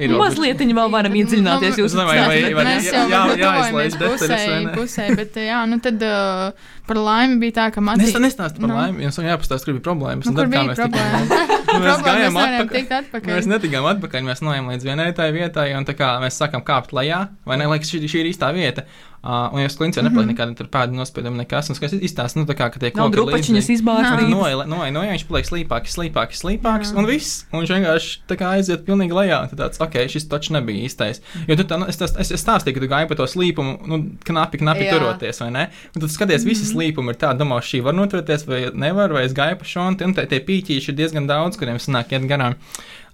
[0.00, 0.08] Ir.
[0.16, 4.72] Mazliet vēl varam iedziļināties Nu, jūsu Es Mēs jā- jā- jā, jāizlaiž jāizlaiž detaļas, vai
[4.76, 8.16] pusē, bet jā, nu tad uh, par laimi bija tā, ka Nes, Matīs.
[8.24, 8.78] nestāst par Nu.
[8.78, 10.24] laimi, jums jāpastāst, kur bija problēmas.
[10.24, 11.58] Nu, un kur tad kā bija mēs tikām- problēma?
[11.72, 13.30] Nu, Mēs gājām atpakaļ.
[13.36, 16.92] Mēs netikām atpakaļ, mēs nojām līdz vienai tai vietai, un tā kā mēs sākām kāpt
[16.96, 18.84] lejā, vai ne, liekas, šī, šī ir īstā vieta.
[19.22, 22.42] Uh, un jūs klints jau nepaliek nekāda tur pēda nospieduma, nekas, un skaties, izstāsta, nu
[22.48, 23.76] tā kā, ka tie Nav koki drupačiņas līdzīgi.
[23.78, 24.24] izbāztas.
[24.32, 26.96] Noja, noja, noja, viņš paliek slīpāks, slīpāks, slīpāks, Jā.
[26.98, 27.44] un viss.
[27.52, 29.38] Un viņš vienkārši tā kā aiziet pilnīgi lejā.
[29.52, 31.22] Tad tāds, ok, šis taču nebija īstais.
[31.46, 33.78] Jo tu tā, nu, es, tas- es, es stāstīju, ka tu gāji pa to slīpumu,
[33.86, 34.98] nu, knapi, knapi Jā.
[34.98, 35.68] turoties, vai ne?
[35.94, 39.32] Un tad skaties, visi slīpumi ir tādi, domā, šī var noturēties, vai nevar, vai es
[39.38, 42.58] gāju pa šo, un tie- tie pīķīši ir diezgan daudz, kuriem sanāk iet garām.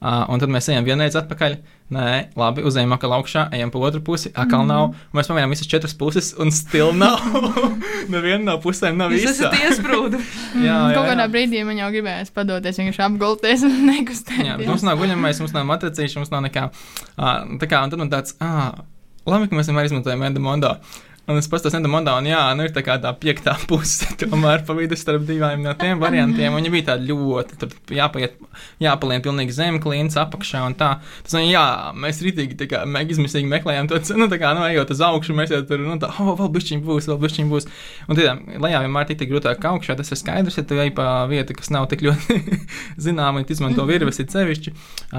[0.00, 1.58] Uh, un tad mēs ejam vienreiz atpakaļ.
[1.88, 4.68] Nē, labi, uzejam atkal augšā, ejam pa otru pusi, atkal mm.
[4.68, 4.90] nav.
[5.16, 7.22] Mēs pamēģinām visas četras puses, un stil nav.
[8.12, 9.32] Neviena no pusēm nav īsta.
[9.32, 10.20] esat iesprūdi.
[10.60, 11.30] Jā, jā, Kaut kādā jā.
[11.32, 14.68] brīdī man jau gribējās padoties, vienkārši apgulties un Jā, nekustēties.
[14.68, 16.66] mums nav guļamais, mums nav matricīša, mums nav nekā.
[17.16, 18.84] Uh, tā kā, un tad man tāds, ah,
[19.24, 20.74] labi, ka mēs vienmēr izmantojam Endamondo.
[21.28, 24.72] Un es pastos Endamondo, un jā, nu ir tā kā tā piektā puse, tomēr pa
[24.72, 26.54] vidu starp divām no tiem variantiem.
[26.54, 28.38] Un viņi bija tādi ļoti, tur jāpaiet,
[28.80, 30.94] jāpalien pilnīgi zem, klīns apakšā un tā.
[31.26, 31.64] Tas, un jā,
[32.00, 35.52] mēs ritīgi tā kā izmisīgi meklējām to, nu tā kā, nu, ejot uz augšu, mēs
[35.52, 37.68] jau tur, nu tā, oh, vēl bišķiņ būs, vēl bišķiņ būs.
[38.08, 41.26] Un tiešām, lejā vienmēr tik, tik grūtāk augšā, tas ir skaidrs, ja tu ej pa
[41.28, 42.38] vietu, kas nav tik ļoti
[43.04, 44.72] zināma, un izmanto virves ir sevišķi.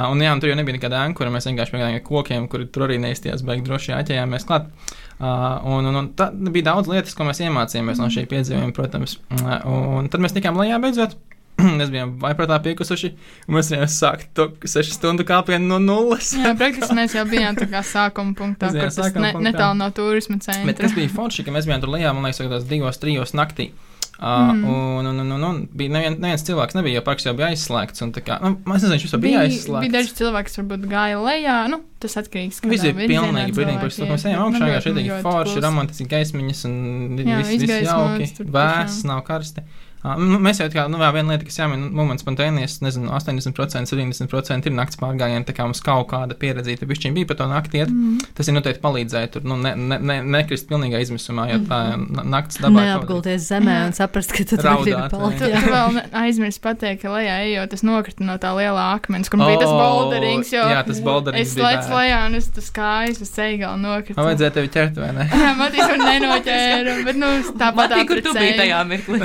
[0.08, 2.98] Un jā, un tur jau nebija nekāda ankura, mēs vienkārši pieejām kokiem, kuri tur arī
[3.06, 4.74] neizties, beig droši jāķējāmies klāt.
[5.20, 9.18] Un, un, un tā bija daudz lietas, ko mēs iemācījāmies no šī piedzīvojuma, protams.
[9.40, 11.18] Un tad mēs tikām lejā beidzot.
[11.80, 13.10] Mēs bijām vaiprātā piekusuši,
[13.50, 16.32] un mēs varējām sākt to 6 stundu kāpienu no nulles.
[16.38, 20.38] Jā, praktiski mēs jau bijām tā kā sākuma punktā, kur tas ne, netālu no turisma
[20.40, 20.64] centra.
[20.70, 23.36] Bet kas bija forši, ka mēs bijām tur lejā, man liekas, kaut kādās divos, trijos
[23.36, 23.74] naktī.
[24.20, 24.64] Uh, mm.
[24.68, 28.04] un, un, un, un, un bija nevien, neviens cilvēks, nebija jau parks jau bija aizslēgts.
[28.04, 29.86] un tā Kā, nu, es nezinu, viņš jau bija aizslēgts.
[29.86, 31.58] bija daži cilvēki, kas varbūt gāja lejā.
[31.72, 35.22] Nu, tas atkarīgs no Visi bija pilnīgi brīnīgi, ka mēs ejam augšā, kā šeit ir
[35.24, 36.76] forši, romantiski gaismiņas un
[37.24, 39.64] Jā, viss viss jauki, vēss, nav karsti.
[39.64, 43.90] Uh, nu, mēs jau tā kā, nu, viena lieta, kas jāmin, moments spontānijas, nezinu, 80%,
[43.90, 47.82] 70% ir nakts pārgājieni, tā kā mums kaut kāda pieredzīta bišķiņ bija par to nakti
[47.82, 47.92] iet.
[47.92, 48.22] Mm.
[48.38, 52.24] Tas ir noteikti palīdzēja tur, nu, ne, ne, ne, nekrist pilnīgā izmisumā, jo tā na-
[52.38, 52.86] nakts dabā.
[52.88, 55.20] Neapgulties zemē un saprast, ka tur Raudāt, vai?
[55.20, 55.44] palikt.
[55.44, 59.28] Tu, tu vēl ne- aizmirsti pateikt, ka lejā ejot, es nokritu no tā lielā akmens,
[59.32, 60.54] kur bija tas O, boulderings.
[60.56, 64.16] Jo jā, tas boulderings es lecu lejā un es tas kājas uz ceļā nokritu.
[64.20, 65.28] Man vajadzēja tevi ķert, vai ne?
[65.28, 69.20] Jā, Matīs man nenoķēra, bet nu, tāpat Matī, kur tu biji tajā mirklī?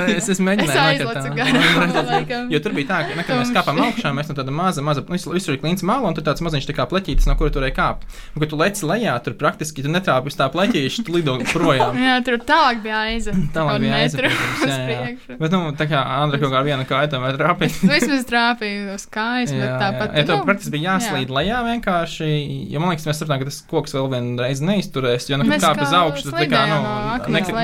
[0.65, 2.51] Es, es aizlecu garām.
[2.53, 5.03] Jo tur bija tā, ka, ne, kad mēs kāpām augšā, mēs no tāda maza, maza,
[5.05, 7.53] nu, visu- visur ir klints māla, un tur tāds maziņš tā kā pleķītis, no kura
[7.55, 8.05] turēja kāpt.
[8.35, 11.97] Un, kad tu leci lejā, tur praktiski tu netrāpi uz tā pleķīša, tu lido projām.
[12.07, 13.35] Jā, tur tālāk bija aiza.
[13.55, 15.37] Tālāk bija aiza, uz jā, jā.
[15.39, 17.91] Bet, nu, tā kā Andra kaut kā ar vienu kāju tomēr trāpīja.
[17.93, 20.15] Vismaz trāpīja uz kājas, bet tāpat.
[20.15, 21.35] Ja tev nu, praktiski bija jāslīd jā.
[21.39, 22.29] lejā vienkārši,
[22.73, 25.93] jo man liekas, mēs sapratām, ka tas koks vēl vienreiz neizturēs, jo, nu, kāp uz
[25.95, 27.55] augšu, tad tā kā, nu, nekad-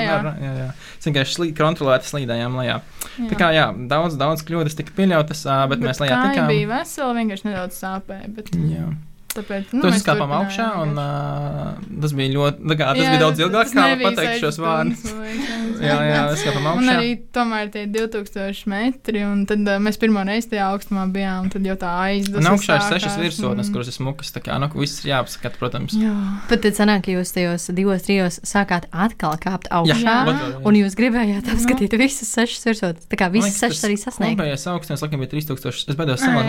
[1.06, 2.80] vienkārši kontrolēti slīdējām lejā.
[3.18, 3.28] Jā.
[3.32, 6.52] Tā kā, jā, daudz, daudz kļūdas tika pieļautas, bet, bet mēs lejā tikām.
[6.52, 8.30] bija vesela, vienkārši nedaudz sāpēja.
[8.36, 8.90] Bet, Jā.
[9.36, 13.12] Tāpēc, Nu, nu, mēs turpinājām augšā, un uh, tas bija ļoti, tā kā, tas Jā,
[13.14, 15.06] bija daudz ilgāk, kā pateikt šos vārdus.
[15.82, 16.96] Jā, jā, mēs skāpām Un augšā.
[16.98, 21.54] arī tomēr tie 2000 metri, un tad uh, mēs pirmo reizi tajā augstumā bijām, un
[21.54, 22.42] tad jau tā aizdas.
[22.42, 25.96] Un augšā ir sešas virsotnes, kuras ir smukas, tā kā, nu, viss ir jāapskata, protams.
[25.98, 26.14] Jā.
[26.52, 29.98] Bet tad sanāk, ka jūs tajos divos, trijos sākāt atkal kāpt augšā.
[30.02, 30.20] Jā.
[30.28, 30.52] Jā.
[30.68, 33.10] Un jūs gribējāt apskatīt visas sešas virsotnes.
[33.12, 34.38] Tā kā visas sešas arī sasniegt.
[34.38, 35.92] Kopējais augstums, laikam, bija 3000.
[35.92, 35.98] Es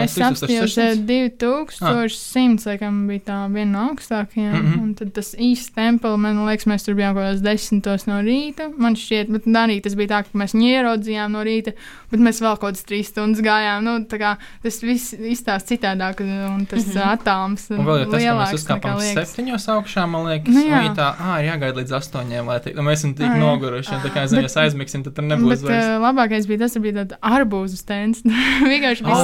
[0.03, 1.07] es apstājos 3600.
[1.09, 4.53] 2100, laikam, bija tā viena no augstākajām.
[4.53, 4.67] Mm.
[4.67, 4.83] -hmm.
[4.83, 8.71] Un tad tas īsts templis, man liekas, mēs tur bijām kaut kādos desmitos no rīta.
[8.77, 11.73] Man šķiet, bet arī tas bija tā, ka mēs viņu ieraudzījām no rīta,
[12.11, 13.85] bet mēs vēl kaut kādas trīs stundas gājām.
[13.85, 16.93] Nu, tā kā tas viss izstāsta citādāk, un tas mm.
[16.93, 17.13] -hmm.
[17.15, 20.83] atāms Un vēl jau tas, ka mēs lielāks uzkāpām septiņos augšā, man liekas, Nu, jā.
[20.87, 20.95] jā.
[20.97, 23.41] tā, ah, ir jāgaida līdz astoņiem, lai tik, nu, mēs esam tik Ā, jā.
[23.41, 25.87] noguruši, tā kā, zinu, ja aizmigsim, tad tur Bet nebūs vairs.
[25.87, 28.23] uh, labākais bija tas, ka bija tāds arbūzu stends.
[28.73, 29.23] Vienkārši bija oh.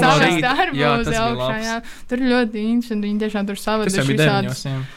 [0.79, 1.59] Jā, tas bija augšā.
[1.63, 1.77] Jā.
[2.11, 3.09] Tur ļoti interesanti.
[3.09, 4.49] Viņi tiešām tur Tas jau savādāk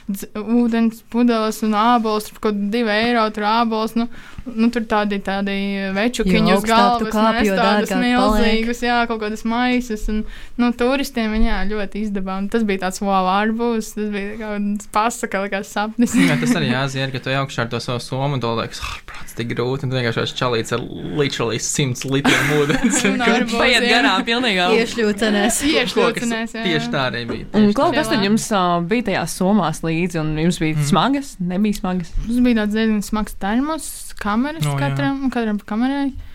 [0.10, 0.30] dz-
[0.62, 3.96] ūdens pudeles un ābols, tur kaut kādi divi eiro, tur ābols.
[4.00, 4.08] Nu,
[4.46, 5.56] nu, tur tādi, tādi
[5.94, 10.08] večukiņi uz galvas, kāp, jo nes tādas milzīgas, jā, kaut kādas maisas.
[10.10, 10.24] Un,
[10.58, 12.50] nu, turistiem viņi, jā, ļoti izdevām.
[12.52, 16.16] Tas bija tāds wow, ārbūs, tas bija kaut kāds pasaka, likās sapnis.
[16.18, 18.82] Jā, tas arī jāzina, ka tu ej augšā ar to savu somu, un tu liekas,
[18.86, 20.82] ah, prāts, tik grūti, un tu vienkārši esi čalīts ar
[21.20, 23.04] literally 100 litriem ūdens.
[23.12, 23.22] Un.
[23.52, 24.66] Paiet garām, pilnīgi.
[24.82, 25.62] Iešļūcenēs.
[26.02, 26.64] Lūcinās, jā.
[26.66, 27.46] Tieši tā arī bija.
[27.58, 30.88] Un kaut kas tad jums uh, bija tajās somās līdzi, un jums bija mm.
[30.90, 32.12] smagas, nebija smagas.
[32.26, 33.88] Mums bija tāds diezgan smags termos,
[34.22, 34.80] kameras no, jā.
[34.86, 36.10] katram, katram pa kamerai.
[36.12, 36.31] O,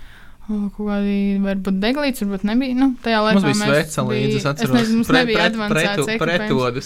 [0.46, 2.74] Kaut kādi varbūt deglīts, varbūt nebija.
[2.78, 4.74] Nu, tajā laikā Mums bija līdzi, es atceros.
[4.76, 6.04] nezinu, mums nebija advancēts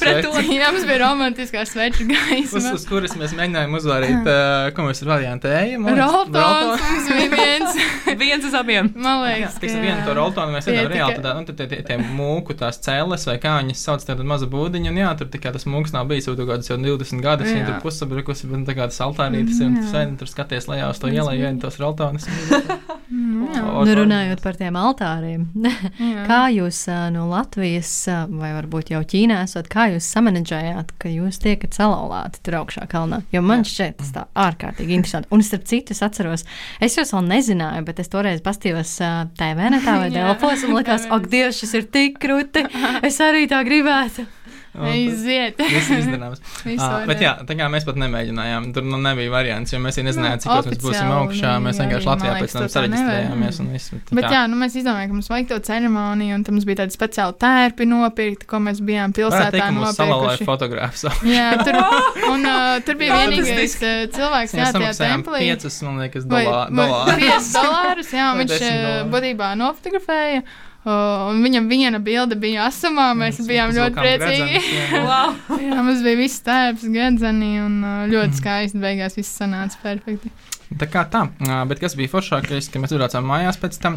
[0.00, 0.54] sveci.
[0.56, 2.72] Jā, mums bija romantiskā sveču Uz, gaisma.
[2.78, 5.84] uz kuras mēs mēģinājām uzvārīt, uh, ko mēs variantu ejam.
[5.98, 7.76] Roltons mums bija viens.
[8.20, 8.88] Viens uz abiem.
[8.96, 10.54] Man Jā, liekas, ka ir viena no roltona.
[10.56, 14.04] Mēs redzam, reāli tādā, nu, tie, tie, tie mūku, tās cēles, vai kā viņas sauc,
[14.08, 14.90] tāda maza būdiņa.
[14.92, 17.52] Un jā, tur tikai tas mūks nav bijis jau kādas jau 20 gadus.
[17.52, 17.68] Viņa Jā.
[17.70, 19.92] tur pusabrukusi, bet tā kā tas altārītis, un tu Jā.
[19.94, 22.26] sēdi un tur skaties lejā uz to ielai, vien tos roltonus.
[23.10, 23.60] Mm, jā.
[23.86, 26.24] Nu, runājot par tiem altāriem, Jā.
[26.28, 27.90] kā jūs no Latvijas,
[28.30, 33.22] vai varbūt jau Ķīnā esat, kā jūs samanģējāt, ka jūs tiekat salauzti tur augšā kalnā?
[33.34, 35.30] Jo man šķiet tas tā ārkārtīgi interesanti.
[35.34, 36.46] Un starp citu, es atceros,
[36.78, 40.28] es jūs vēl nezināju, bet es toreiz pastījos ā, TV netā vai Jā.
[40.30, 42.66] Delfos un likās, ak, Dievs, šis ir tik krūti.
[43.10, 44.26] Es arī tā gribētu.
[44.70, 45.58] Aiziet.
[45.58, 46.40] Viss izdarāms.
[46.80, 48.68] Var bet jā, tā kā mēs pat nemēģinājām.
[48.76, 51.54] Tur nu, nebija variants, jo mēs arī nezinājām, Nu, cik mēs būsim augšā.
[51.64, 53.58] Mēs vienkārši Latvijā pēc tam sareģistrējāmies.
[53.64, 56.68] un viss, Bet jā, nu mēs izdomājām, ka mums vajag to ceremoniju, un tam mums
[56.68, 60.46] bija tādi speciāli tērpi nopirkti, ko mēs bijām pilsētā nopirkuši.
[60.46, 61.04] fotogrāfs.
[61.26, 61.80] Jā, tur,
[62.32, 65.42] un, uh, tur bija vienīgais uh, cilvēks, jā, tajā templī.
[65.50, 67.18] 5, man liekas, dolā- vai- dolāru.
[67.26, 70.42] 5 dolārus, jā, viņš 10 uh, būtībā nofotografēja.
[70.80, 73.10] Uh, un viņam viena bilde bija asamā.
[73.12, 74.46] Mēs Mēs bijām ļoti priecīgi.
[74.46, 75.02] gredzenus, jā.
[75.10, 75.34] Wow.
[75.60, 78.38] jā, mums bija viss tēps, gadzeni un uh, ļoti Mm.
[78.38, 78.80] skaisti.
[78.80, 80.32] Beigās viss sanāca perfekti.
[80.78, 81.24] Tā kā tā,
[81.66, 83.96] bet kas bija foršākais, ka mēs braucām mājās pēc tam,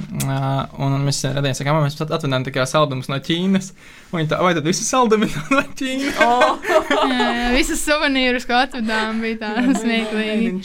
[0.82, 3.68] un mēs redzējām, ka mēs atvedām kā saldumus no Ķīnas.
[4.10, 6.18] Un viņi tā, vai tad visi saldumi no Ķīnas?
[6.26, 6.58] Oh.
[7.58, 9.52] Visas suvenīrus, ko atvedām, bija tā
[9.84, 10.64] smieklīgi.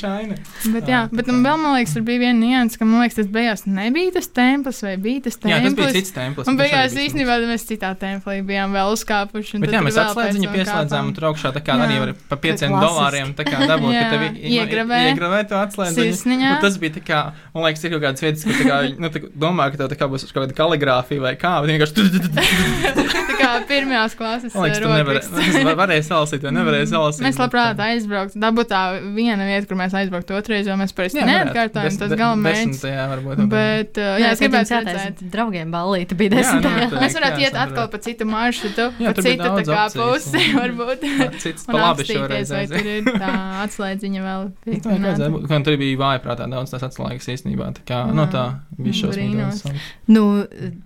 [0.73, 3.29] Bet, jā, bet nu, vēl man liekas, tur bija viena nianses, ka man liekas, tas
[3.37, 5.55] beigās nebija tas templis vai bija tas templis.
[5.55, 6.49] Jā, tas bija cits templis.
[6.49, 9.59] Un beigās īstenībā mēs citā templī bijām vēl uzkāpuši.
[9.59, 12.75] un Bet jā, mēs tam pieslēdzām, un tur augšā tā kā arī var par pieciem
[12.81, 15.98] dolāriem tā kā dabūt, ka tev iegravē to atslēdziņu.
[15.99, 16.51] Sirsniņā.
[16.57, 17.21] Un Tas bija tā kā,
[17.55, 19.11] man liekas, ir kaut kādas vietas, kur kā, nu,
[19.45, 21.95] domā, ka tev tā kā būs kaut kāda kaligrāfija vai kā, bet vienkārši.
[23.29, 25.65] Tā kā pirmās klases Man liekas, eh, tu nevari, rokraksts.
[25.65, 27.23] var- varēja salasīt, vai nevarēja salasīt.
[27.23, 28.41] Mēs labprāt aizbrauktu.
[28.43, 28.81] Tā būtu tā
[29.15, 33.43] viena vieta, kur mēs aizbrauktu otrreiz, jo mēs parasti neatkārtojam tas desmitajā varbūt.
[33.53, 35.23] Bet, uh, jā, Jā, es gribētu redzēt.
[35.33, 36.67] draugiem ballīti bija Jā, desmit.
[36.67, 36.99] noteikti.
[37.05, 41.07] Mēs varētu iet atkal pa citu maršrutu, pa citu tā kā pusi, un- varbūt.
[41.45, 42.51] Cits pa labi šoreiz.
[42.53, 43.33] vai tur ir tā
[43.65, 44.43] atslēdziņa vēl.
[44.69, 47.71] Būt- ka Tur bija vājprātā daudz tās atslēgas īstenībā.
[47.79, 48.43] Tā kā, no tā
[48.77, 49.63] bija Brīnos.
[49.63, 49.81] šausmīgi.
[50.13, 50.23] Nu,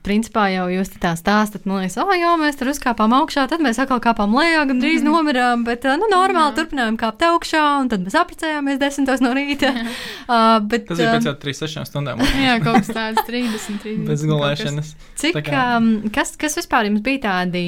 [0.06, 3.80] principā jau jūs tā stāstat, man liekas, oh, jā, mēs tur uzkāpām augšā, tad mēs
[3.82, 8.14] atkal kāpām lejā, gan drīz nomirām, bet, nu, normāli turpinājām kāpt augšā, un tad mēs
[8.22, 9.72] apprecējāmies desmitos no rīta.
[10.28, 12.22] Uh, bet, Tas bija pēc jau 3-6 stundām.
[12.46, 14.06] Jā, kaut kas tāds- 30, 30.
[14.08, 14.94] Bez gulēšanas.
[15.22, 17.64] Cik, kā- um, kas, kas vispār jums bija tādi,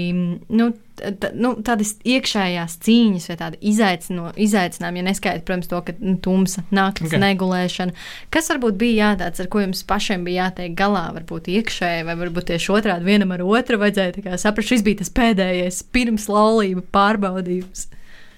[0.48, 0.70] nu,
[1.00, 6.14] t- nu tādas iekšējās cīņas vai tādi izaicino, izaicinājumi, ja neskaidrs, protams, to, ka nu,
[6.22, 7.16] tumsa, naktis, Ok.
[7.16, 7.22] okay.
[7.24, 7.96] negulēšana.
[8.34, 12.50] Kas varbūt bija jātāds, ar ko jums pašiem bija jātiek galā, varbūt iekšēji, vai varbūt
[12.52, 17.88] tieši otrādi vienam ar otru vajadzēja saprast, šis bija tas pēdējais pirms laulība pārbaudījums.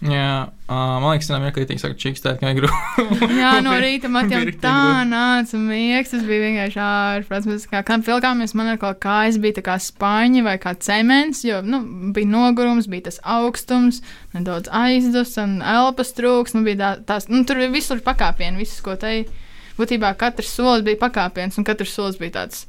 [0.04, 3.28] Jā, uh, man liekas, tam ir kritiski, ka čikstēt, ka grūti.
[3.38, 6.12] Jā, no rīta tik tā nāca miegs.
[6.12, 7.48] Tas bija vienkārši ārprāts.
[7.48, 11.40] Mēs kā, kā vilkāmies, man ar kaut kājas bija tā kā spaiņi vai kā cements,
[11.48, 11.80] jo, nu,
[12.16, 14.02] bija nogurums, bija tas augstums,
[14.37, 16.59] nedaudz aizdus un elpas trūks.
[16.59, 19.22] Nu, bija tā, tās, nu, tur bija visur pakāpieni, visas, ko te
[19.80, 22.66] būtībā katrs solis bija pakāpiens un katrs solis bija tāds.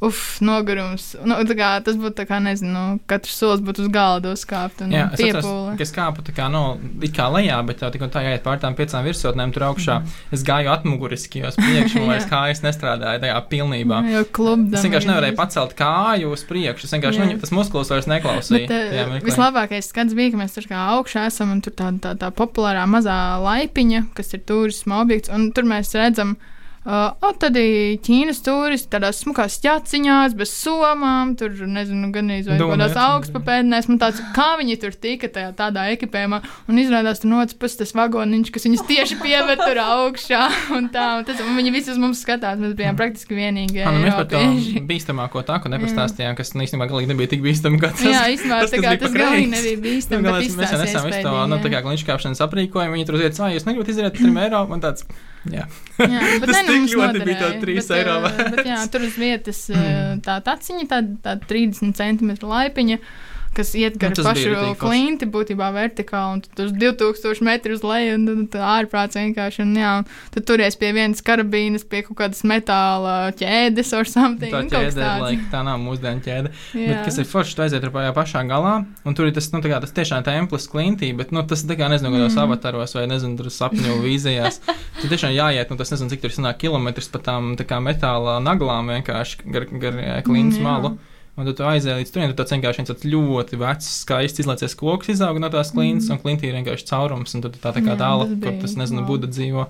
[0.00, 1.10] Uf, nogurums.
[1.28, 4.94] Nu, tā kā, tas būtu tā kā, nezinu, katrs solis būtu uz galda uzkāpt un
[4.94, 6.62] Jā, es ka es kāpu tā kā, nu,
[7.04, 9.98] it kā lejā, bet un tā jāiet pār tām piecām virsotnēm tur augšā.
[10.32, 12.30] Es gāju atmuguriski, jo uz priekšu vairs Jā.
[12.30, 13.98] kājas nestrādāja tajā pilnībā.
[14.08, 14.78] Jo klubā.
[14.78, 16.88] Es vienkārši nevarēju pacelt kāju uz priekšu.
[16.88, 17.26] Es vienkārši, Jā.
[17.34, 18.70] nu, tas muskulis vairs neklausīja.
[18.70, 19.26] Bet, uh, mirklī.
[19.28, 22.86] vislabākais skats bija, ka mēs tur kā augšā esam un tur tā, tā, tā populārā
[22.88, 26.38] mazā laipiņa, kas ir turisma objekts, un tur mēs redzam.
[26.80, 32.56] Uh, tad ir Ķīnas turisti, tādās smukās ķaciņās, bez somām, tur nezinu, gan jā.
[33.04, 33.88] augstpapēdnēs.
[33.90, 36.38] Man tāds, kā viņi tur tika tajā, tādā ekipējumā,
[36.72, 40.46] un izrādās tur nocis pats tas vagoniņš, kas viņus tieši pieved tur augšā,
[40.78, 43.84] un tā, un, tas, un viņi visi uz mums skatās, mēs bijām praktiski vienīgie.
[43.84, 44.40] Ah, nu, mēs par to
[44.90, 48.08] bīstamāko tāku nepastāstījām, kas nu, īstenībā galīgi nebija tik bīstami kā tas.
[48.08, 51.20] Jā, īstenībā tas, tā kā tas galīgi nebija bīstami, Nu, galvenais, mēs jau nesam visu
[51.28, 54.40] to, nu, tā kā kliņškāpšanas aprīkojumu, viņi tur uz vietas, vai jūs negribat izdarīt 3
[54.46, 55.06] eiro, man tāds,
[55.48, 55.64] jā.
[56.00, 57.60] Jā, bet Tas nu, tik ļoti bija tā noderēja.
[57.64, 62.36] trīs Bet, eiro Bet, jā, tur uz vietas eh, tā taciņa, tā, tā 30 cm
[62.50, 63.00] laipiņa.
[63.56, 67.86] Kas iet Nu, gar bija pašu klinti, būtībā vertikāli, un tur uz 2000 metrus uz
[67.86, 72.04] leju, un, un tā ārprāts vienkārši, un jā, un tu turies pie vienas karabīnas, pie
[72.06, 74.52] kaut kādas metāla ķēdes or something.
[74.54, 76.52] Tā un ķēde, like, tā nav mūsdienu ķēde.
[76.78, 76.86] Jā.
[76.92, 79.72] Bet, kas ir forši, tu aiziet pajā pašā galā, un tur ir tas, nu, tā
[79.74, 82.44] kā tas tiešām templis klintī, bet, nu, tas tā kā nezinu, kādos Mm.
[82.46, 84.60] avataros vai, nezinu, tur sapņu vīzijās.
[85.00, 88.38] Tur tiešām jāiet, nu, tas nezinu, cik tur sanāk kilometrus pa tām, tā kā metāla
[88.42, 90.96] naglām vienkārši gar, gar eh, klints Mm, jā.
[91.40, 95.08] Un tad tu aizēji līdz turien, tu tāds vienkārši tāds ļoti vecs, skaists izlaicies koks
[95.14, 96.12] izaug no tās klints, Mm.
[96.12, 99.06] un klintī ir vienkārši caurums, un tad tā tā kā tas kur tas, nezinu.
[99.08, 99.66] Buda dzīvo.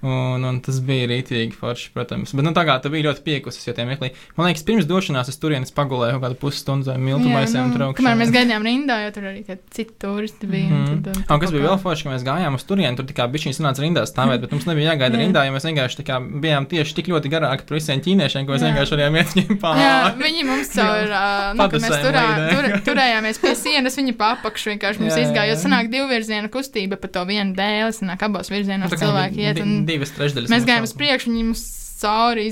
[0.00, 2.30] Un, un tas bija rītīgi forši, protams.
[2.32, 4.08] Bet, nu, tā kā tu biji ļoti piekusis, jo tie meklī.
[4.38, 7.76] Man liekas, pirms došanās uz turienes pagulēju kaut kādu pusstundu vai miltu Jā, maisēm nu,
[7.90, 7.98] augšā.
[7.98, 10.70] Kamēr mēs gaidījām rindā, jo tur arī citi turisti bija.
[10.70, 10.86] Mm.
[10.94, 13.26] un tad, un, Un kas bija vēl forši, ka mēs gājām uz turieni, tur tikai
[13.34, 15.24] bija šīs nāca rindā stāvēt, bet mums nebija jāgaida Jā.
[15.26, 18.64] rindā, jo mēs vienkārši kā bijām tieši tik ļoti garāki par visiem ķīniešiem, ko mēs
[18.64, 18.70] Jā.
[18.72, 20.16] vienkārši varējām iet viņiem Jā, pāri.
[20.24, 25.04] viņi mums caur, uh, nu, kad mēs turā, tur, turējāmies pie sienas, viņi papakšu vienkārši
[25.04, 25.52] mums Jā, jā, izgāja.
[25.52, 25.62] Jo jā.
[25.66, 29.60] sanāk divu virzienu kustība pa to vienu dēli, sanāk abos virzienos Nu, cilvēki iet.
[29.60, 30.54] Un Divas trešdaļas.
[30.54, 31.66] mēs gājām uz priekšu, viņi mums
[32.00, 32.46] cauri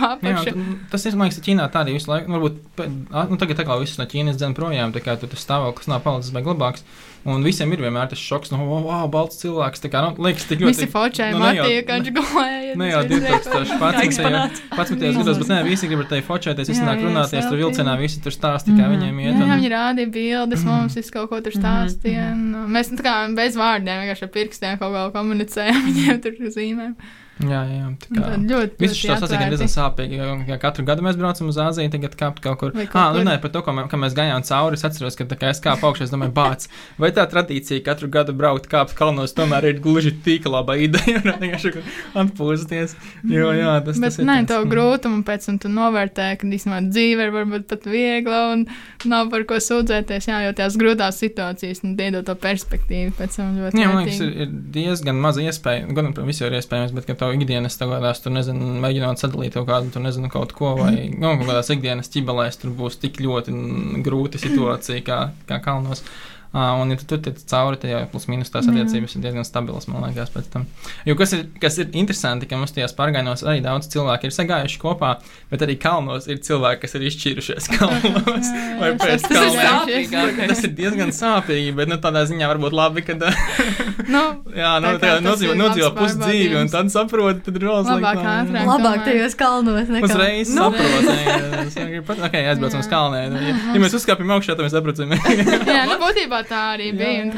[0.00, 0.54] papakšu.
[0.58, 2.32] un tas ir, man liekas, Ķīnā tā arī visu laiku.
[2.32, 2.88] Nu, Varbūt,
[3.30, 6.02] nu, tagad tā kā visus no Ķīnas dzen projām, tā kā tur tas stāvoklis nav
[6.06, 6.86] palicis vai glabāks.
[7.28, 9.82] Un visiem ir vienmēr tas šoks, nu, wow, wow balts cilvēks.
[9.84, 10.70] Tā kā, nu, liekas, tik ļoti.
[10.72, 12.76] Visi fočēja, nu, Matija, kā viņš gulēja.
[12.80, 14.62] Ne jau 2011.
[14.78, 15.12] 11.
[15.18, 18.32] gados, bet ne visi grib ar tevi fočēties, visi nāk runāties, tur vilcienā visi tur
[18.34, 18.94] stāsta, kā Mhm.
[18.94, 19.38] viņiem iet.
[19.42, 22.32] Jā, viņi rādīja bildes, mums visu kaut ko tur stāstīja.
[22.32, 26.22] un, uh, Mēs nu, tā kā bez vārdiem, vienkārši ar pirkstiem kaut kā komunicējām, viņiem
[26.22, 26.94] tur zīmēm.
[27.38, 30.16] Jā, jā, tā kā- ļoti, Viss šis tas ir diezgan sāpīgi.
[30.18, 32.70] jo, Ja katru gadu mēs braucam uz Āziju, tagad kāpt kaut kur.
[32.72, 34.74] Kaut Ah, runāju par to, ko mē, ka mēs gājām cauri.
[34.74, 36.66] Es atceros, ka kā es kāpu augšā, es domāju, bāc,
[36.98, 41.20] vai tā tradīcija katru gadu braukt kāpt kalnos tomēr ir gluži tik laba ideja.
[41.42, 42.96] Vienkārši kaut kur atpūsties.
[43.28, 44.24] Jo, jā, tas, Bet tas ir.
[44.26, 44.70] nē, to mm.
[44.72, 48.66] grūtumu pēc tam tu novērtē, ka īstenībā dzīve ir varbūt pat viegla un
[49.04, 50.28] nav par ko sūdzēties.
[50.30, 53.78] Jā, jo tās grūtās situācijas nu, iedod to perspektīvu pēc tam ļoti.
[53.78, 55.86] Jā, man liekas, ir, ir diezgan maza iespēja.
[55.94, 59.68] Gan, protams, jau ir iespējams, bet, ka tev ikdienas tagad, tur nezinu, mēģinot sadalīt kaut
[59.68, 63.54] kādu, tur nezinu, kaut ko, vai nu, kaut kādās ikdienas ķibelēs, tur būs tik ļoti
[64.06, 66.04] grūta situācija kā, kā kalnos.
[66.04, 68.72] Uh, un, ja tu tur tiec cauri, tad jau plus mīnus tās Jā.
[68.72, 70.64] attiecības ir diezgan stabilas, man liekas, pēc tam.
[71.08, 74.80] Jo kas ir, kas ir interesanti, ka mums tajās pārgājienos arī daudz cilvēku ir sagājuši
[74.80, 75.14] kopā,
[75.52, 79.58] bet arī kalnos ir cilvēki, kas ir izšķīrušies kalnos vai pēc tas
[80.48, 83.18] Tas ir diezgan sāpīgi, bet nu, tādā ziņā varbūt labi, ka
[84.08, 84.22] Nu,
[84.60, 88.52] Jā, nu, Tā nodzīvo, nodzīvo pusdzīvi, un tad saproti, tad ir vēl Labāk sliktāk.
[88.54, 89.04] Labāk domāju.
[89.06, 90.08] tajos kalnos nekā.
[90.08, 93.36] Uzreiz Nu, saprotu, ka aizbraucam uz kalniem.
[93.48, 97.28] Ja, ja mēs uzkāpjam augšā, tad mēs saprotam, jā, nu, būtībā tā arī bija.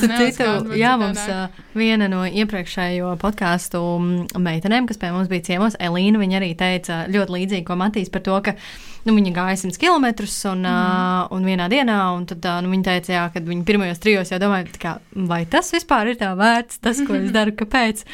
[0.00, 5.78] citu, jā, mums uh, viena no iepriekšējo podkāstu mm, meitenēm, kas pie mums bija ciemos,
[5.82, 8.56] Elīna, viņa arī teica ļoti līdzīgi, ko Matīs par to, ka
[9.04, 10.06] nu, viņa gāja 100 km
[10.50, 10.68] un, mm.
[10.68, 14.32] uh, un vienā dienā, un tad uh, nu, viņa teica, jā, kad viņa pirmajos trijos
[14.32, 14.94] jau domāja, kā,
[15.28, 18.04] vai tas vispār ir tā vērts, tas, ko es daru, kāpēc.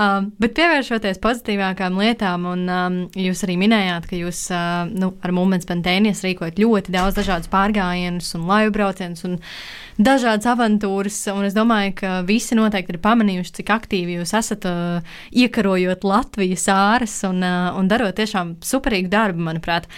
[0.00, 5.34] Um, bet pievēršoties pozitīvākām lietām, un um, jūs arī minējāt, ka jūs uh, nu, ar
[5.36, 9.36] Mūmens Pantēnijas rīkojat ļoti daudz dažādus pārgājienus un laivu braucienus un
[9.98, 15.18] dažādas avantūras, un es domāju, ka visi noteikti ir pamanījuši, cik aktīvi jūs esat uh,
[15.34, 19.90] iekarojot Latvijas āras un, uh, un darot tiešām superīgu darbu, manuprāt.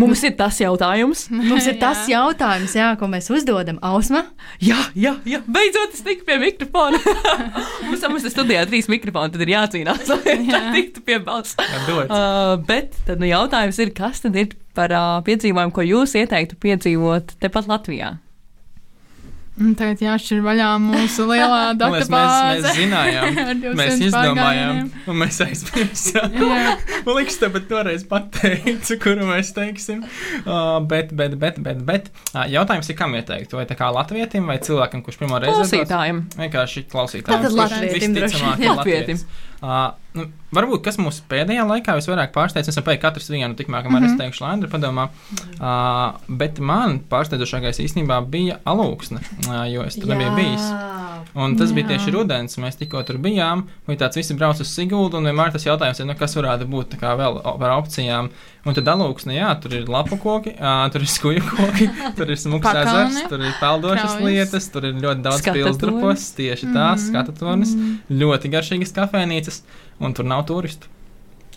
[0.00, 1.26] Mums ir tas jautājums.
[1.50, 1.80] Mums ir Jā.
[1.84, 3.78] tas jautājums, jā, ko mēs uzdodam.
[3.84, 4.24] Ausma,
[4.62, 5.40] Jā, jā, jā.
[5.46, 6.98] beidzot es tiku pie mikrofona.
[8.10, 10.60] mums ir studijā trīs mikrofoni, tad ir jācīnās, lai Jā.
[10.74, 11.54] tiktu pie balss.
[11.58, 16.58] Uh, bet tad nu, jautājums ir, kas tad ir par uh, piedzīvojumu, ko jūs ieteiktu
[16.62, 18.16] piedzīvot tepat Latvijā?
[19.54, 24.80] Un Tagad jāšķir vaļā mūsu lielā Man liekas, mēs, mēs zinājām, ar 200 mēs izdomājām,
[25.12, 26.34] un mēs aizmirsām.
[27.06, 30.02] Man liekas, tāpat toreiz pateicu, kuru mēs teiksim.
[30.42, 33.54] Uh, bet, bet, bet, bet, bet uh, jautājums ir, kam ieteikt?
[33.54, 36.24] Vai tā kā latvietim vai cilvēkam, kurš pirmo reizi Klausītājiem.
[36.40, 37.28] Vienkārši klausītājiem.
[37.30, 38.80] Tātad kurš latvietim visticamāk Latvietim.
[38.80, 39.28] latvietis.
[39.62, 44.00] Uh, nu, varbūt kas mūs pēdējā laikā visvairāk pārsteidz, es saprotu, katrs vienu, tikmēr, kamēr
[44.00, 44.14] mm -hmm.
[44.14, 45.08] es teikšu, Landra padomā.
[45.58, 50.70] Uh, bet man pārsteidzošākais īstenībā bija alūksne, uh, jo es tur nebiju bijis.
[51.34, 51.74] Un tas Jā.
[51.74, 53.64] bija tieši rudens, mēs tikko tur bijām.
[53.88, 56.94] Un tāds visi brauc uz Siguldu, un vienmēr tas jautājums ir, nu, kas varētu būt
[57.18, 58.28] vēl par opcijām.
[58.64, 62.38] Un tad alūksne, jā, tur ir lapu koki, ā, tur ir skuju koki, tur ir
[62.62, 64.28] Pakalni, ezers, tur ir peldošas kraujas.
[64.30, 67.10] lietas, tur ir ļoti daudz pilsdrupos, tieši tās, Mhm.
[67.10, 67.74] skatutornis,
[68.10, 69.62] ļoti garšīgas kafejnīcas,
[70.00, 70.86] un tur nav turistu.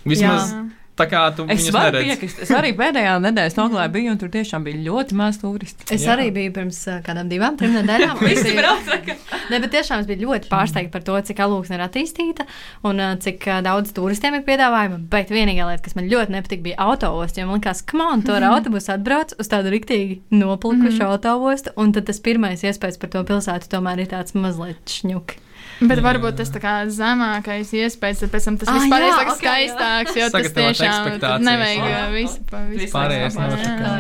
[0.08, 0.66] Vismaz Jā.
[0.98, 2.10] Tā kā tu Es viņus varu neredzi.
[2.10, 2.42] piekrist.
[2.46, 5.88] Es arī pēdējā nedēļas nogalē biju, un tur tiešām bija ļoti maz turistu.
[5.94, 6.16] Es Jā.
[6.16, 8.20] arī biju pirms kādām divām, trim nedēļām.
[8.28, 9.18] Visi brauc, saka.
[9.52, 12.48] Ne, bet tiešām es biju ļoti pārsteigta par to, cik alūksne ir attīstīta
[12.88, 15.02] un cik daudz turistiem ir piedāvājumi.
[15.12, 17.40] Bet vienīgā lieta, kas man ļoti nepatika, bija autoosts.
[17.40, 21.10] Jo man liekas, ka man tur ar autobusu atbrauc uz tādu riktīgi noplukušu mm.
[21.12, 25.47] autoostu, un tad tas pirmais iespējas par to pilsētu tomēr ir tāds mazliet šņuki.
[25.82, 26.52] Bet varbūt tas
[26.98, 29.36] zemākais iespējas, tad pēc tam tas Ah, vispār ir ok, jā.
[29.38, 32.90] skaistāks, jo tas tiešām nevajag uh, visu pa visu.
[32.94, 33.38] Pārējais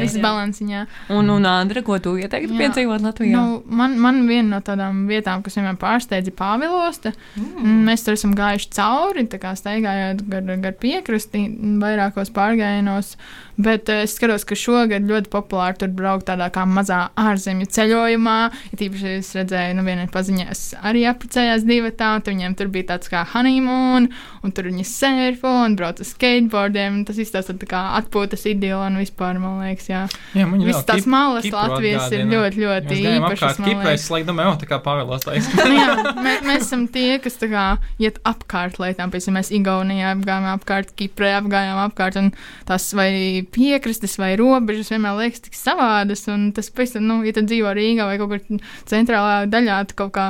[0.02, 0.84] Viss balansiņā.
[1.14, 3.38] Un, un Andra, ko tu ieteiktu piedzīvot Latvijā?
[3.38, 7.14] Nu, man, man viena no tādām vietām, kas vienmēr pārsteidza, ir Pāvilosta.
[7.38, 7.84] Mm.
[7.88, 11.46] Mēs tur esam gājuši cauri, tā kā staigājot gar, gar piekrasti,
[11.84, 13.16] vairākos pārgājienos.
[13.58, 18.38] Bet eh, es skatos, ka šogad ļoti populāri tur braukt tādā kā mazā ārzemju ceļojumā.
[18.72, 22.34] Ja tīpaši es redzēju, nu, viena paziņās arī apprecējās divi tādi.
[22.34, 24.10] Viņiem tur bija tāds kā honeymoon,
[24.44, 27.04] un tur viņi surfo un brauc uz skateboardiem.
[27.08, 30.06] Tas viss tāds tā kā atpūtas idyla un vispār, man liekas, jā.
[30.38, 33.62] Jā, man Viss tās malas Latvijas ir ļoti, ļoti gājām īpašas.
[33.64, 34.02] liekas.
[34.02, 35.54] es laikam domāju, o, tā kā taisa.
[35.68, 37.66] Nu jā, mēs, mēs esam tie, kas tā kā
[38.02, 39.12] iet apkārt lietām.
[39.14, 42.20] Piemēram, mēs Igaunijā apgājām apkārt, Kiprē apgājām apkārt.
[42.22, 42.32] un
[42.68, 46.26] Tās vai piekrastes vai robežas vienmēr liekas tik savādas.
[46.32, 50.00] Un tas pēc tam, nu, ja tu dzīvo Rīgā vai kaut kur centrālajā daļā, tu
[50.04, 50.30] kaut kā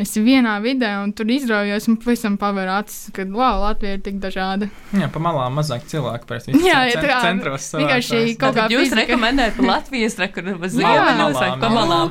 [0.00, 4.16] esi vienā vidē un tur izraujos un pavisam paver acis, ka, wow, Latvija ir tik
[4.22, 4.68] dažāda.
[4.96, 7.66] Jā, pa malām mazāk cilvēku pēc Jā, ja tā kā centros.
[7.76, 9.02] vienkārši kaut kā jūs fizika.
[9.02, 10.28] rekomendējat pa Latvijas Jā.
[10.72, 12.08] ziemeļos vai pa malām?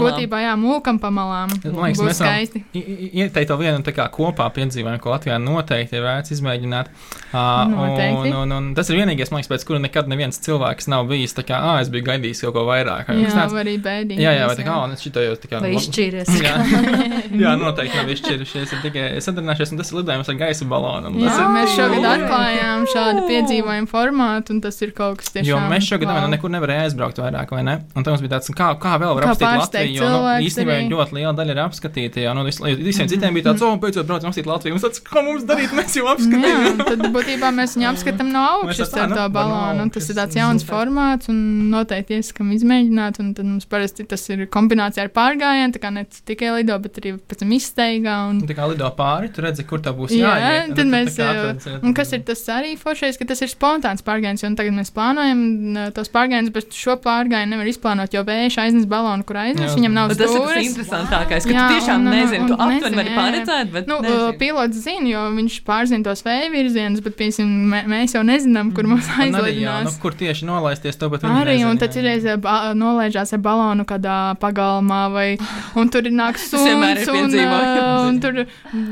[0.00, 1.52] Būtībā, jā, mūkam pa malām.
[1.64, 2.64] Man liekas, mēs skaisti.
[2.74, 6.90] i- i- ieteiktu vēl vienu tā kā kopā piedzīvojumu, ko Latvijā noteikti ir vērts izmēģināt.
[7.32, 7.38] Uh,
[7.70, 11.34] un, un, un tas ir vienīgais, man liekas, pēc kura nekad neviens cilvēks nav bijis
[11.36, 13.08] tā kā, ah, es biju gaidījis kaut ko vairāk.
[13.08, 13.30] Vai Jā.
[14.18, 16.32] Jā, jā, vai tā kā, un es šito tajos tā kā Vai izšķīries?
[16.46, 16.54] Jā,
[17.44, 18.74] jā, noteikti nav izšķirušies.
[18.76, 21.12] Ir tikai sadarbinājušies, un tas ir lidojums ar gaisa balonu.
[21.20, 25.50] Jā, tas ir- mēs šogad atklājām šādu piedzīvojumu formātu, un tas ir kaut kas tiešām.
[25.50, 26.28] Jo mēs šogad wow.
[26.32, 27.76] nekur nevarējām aizbraukt vairāk, vai ne?
[27.94, 30.00] Un mums bija tāds, kā, kā vēl var Kā apskatīt pārsteigt Latviju.
[30.00, 30.88] Jo, nu, īstenībā arī.
[30.90, 32.22] ļoti liela daļa ir apskatīta.
[32.24, 34.76] Jā, nu, vis- visiem citiem bija tāds, oh, beidzot braucam apskatīt Latviju.
[34.76, 36.80] Mums tāds, ko mums darīt, mēs jau Jā, apskatījām.
[36.90, 39.86] tad būtībā mēs viņu apskatām no augšas tā, ar nu, to balonu.
[39.86, 41.40] un Tas ir tāds jauns formāts, un
[41.72, 43.20] noteikti ieskam izmēģināt.
[43.22, 46.98] Un tad mums parasti tas ir kombinācija ar pārgājienu, tā kā ne tikai lido, bet
[47.00, 48.14] arī pēc tam izsteigā.
[48.30, 50.74] Un, Un Tā kā lido pāri, tu redzi, kur tā būs Jā, jāiet.
[50.74, 54.02] tad tu mēs, jā, atrod, un kas ir tas arī foršais, ka tas ir spontāns
[54.06, 55.40] pārgājiens, un tagad mēs plānojam
[55.76, 59.76] uh, tos pārgājienus, bet šo pārgājienu nevar izplānot, jo vējš aiznes balonu, kur aiznes, Jā.
[59.78, 60.68] viņam nav Bet Tas ir tas stūres.
[60.70, 63.20] interesantākais, ka Jā, tu tiešām un, un, nezini, tu un aptuveni nezini, vari jā, jā.
[63.20, 64.38] paredzēt, bet Nu, uh, nezini.
[64.40, 68.88] pilots zina, jo viņš pārzina tos vēja virzienus, bet piemēram, mē, mēs jau nezinām, kur
[68.90, 69.98] mums Un arī, jā, nu, aizlidinās.
[70.02, 72.00] kur tieši nolaisties, to pat viņi Arī, un nezina, tad jā.
[72.02, 75.26] ir reizē ba- nolaižās ar balonu kādā pagalmā, vai
[75.80, 76.14] un tur ir
[77.04, 78.42] suns, un, uh, un tur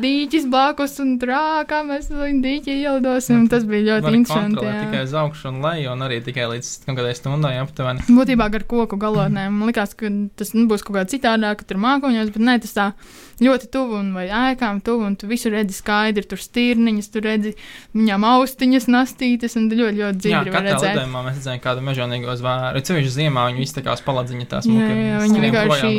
[0.03, 3.47] dīķis blakus, un tur, ā, kā mēs dīķi ielidosim.
[3.53, 4.59] Tas bija ļoti interesanti.
[4.59, 5.07] kontrolēt tikai jā.
[5.09, 8.07] uz augšu un leju, un arī tikai līdz kaut kādai stundai aptuveni.
[8.09, 9.57] Būtībā ar koku galotnēm.
[9.59, 12.77] Man liekas, ka tas nu, būs kaut kā citādāk, ka tur mākoņos, bet nē, tas
[12.77, 12.91] tā
[13.45, 17.55] ļoti tuvu un vai ēkām tuvu, un tu visur redzi skaidri, tur stīrniņas, tur redzi
[17.97, 20.97] viņām austiņas, nastītes, un ļoti, ļoti Jā, dzirdi var redzēt.
[20.97, 22.83] lidojumā mēs redzējām kādu mežonīgo zvēru.
[22.89, 25.93] Ceļš ziemā viņi visi tā kā spaladziņa tās jā, viņi vienkārši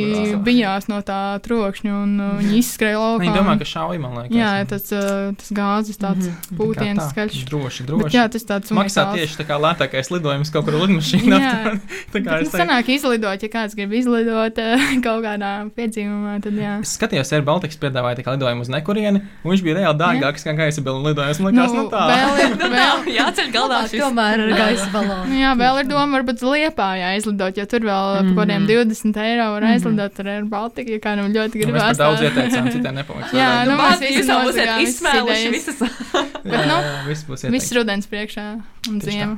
[0.45, 3.23] bijās no tā trokšņa, un uh, viņi izskrēja laukā.
[3.23, 4.35] Viņi domā, ka šauj, man liekas.
[4.39, 6.27] Jā, tas, uh, tas gāzes tāds.
[6.29, 7.39] Tā kā pūtiens tā, skaļš.
[7.49, 8.15] Droši, Bet droši.
[8.17, 9.19] jā, tas tāds Maksā unikāls.
[9.19, 11.39] tieši tā kā lētākais lidojums kaut kur lidmašīnā.
[11.49, 11.73] Jā.
[12.13, 14.59] tā kā Bet, es sanāk izlidot, ja kāds grib izlidot
[15.05, 16.75] kaut kādā piedzīvumā, tad jā.
[16.83, 20.53] Es skatījos, Air Baltics piedāvāja tā lidojumu uz nekurieni, un viņš bija reāli dārgāks kā
[20.57, 21.39] gaisa bilna lidojums.
[21.45, 22.03] Man liekas, nu, tā.
[22.11, 24.03] vēl ir, vēl, Jāceļ galdā šis.
[24.03, 25.29] Tomēr ar gaisa balonu.
[25.31, 29.19] nu, jā, vēl ir doma, varbūt liepā jāizlidot, jo tur vēl mm par kādiem 20
[29.23, 31.85] eiro var aizlidot ar Air Baltica, ja kādam ļoti Nu, gribās.
[31.91, 32.29] par daudz tā.
[32.29, 33.35] ieteicām, citiem nepaliks.
[33.37, 35.83] Jā, nu, mēs visi visas izsmēluši visas.
[36.53, 38.47] jā, nu, viss būs Viss rudens priekšā
[38.89, 39.37] un ziema.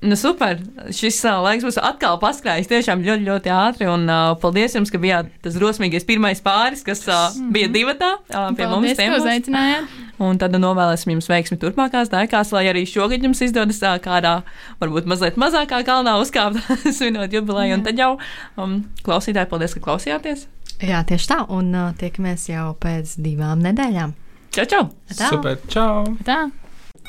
[0.00, 0.56] Nu, super.
[0.96, 3.88] Šis uh, laiks būs atkal paskrājis tiešām ļoti, ļoti ātri.
[3.92, 8.46] Un uh, paldies jums, ka bijāt tas drosmīgais pirmais pāris, kas uh, bija divatā uh,
[8.56, 8.94] pie mums.
[8.94, 9.98] Paldies, ka uzaicinājāt.
[10.24, 14.38] Un tad novēlēsim jums veiksmi turpmākās dēkās, lai arī šogad jums izdodas ā, kādā,
[14.80, 16.60] varbūt mazliet mazākā kalnā uzkāpt,
[16.96, 17.76] svinot jubileju.
[17.76, 18.14] Un tad jau
[18.56, 20.46] um, klausītāji, paldies, ka klausījāties.
[20.80, 21.42] Jā, tieši tā.
[21.52, 24.16] Un uh, tiekamies jau pēc divām nedēļām.
[24.56, 24.82] Čau, čau!
[25.12, 25.28] Tā.
[25.28, 26.08] Super, čau!
[26.24, 26.46] Tā.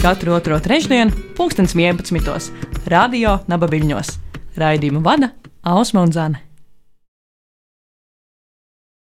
[0.00, 2.52] Katru otro trešdienu, pulkstens 11.
[2.88, 4.14] Radio Naba Viļņos.
[4.56, 6.49] Raidījumu vada Ausma un Zane.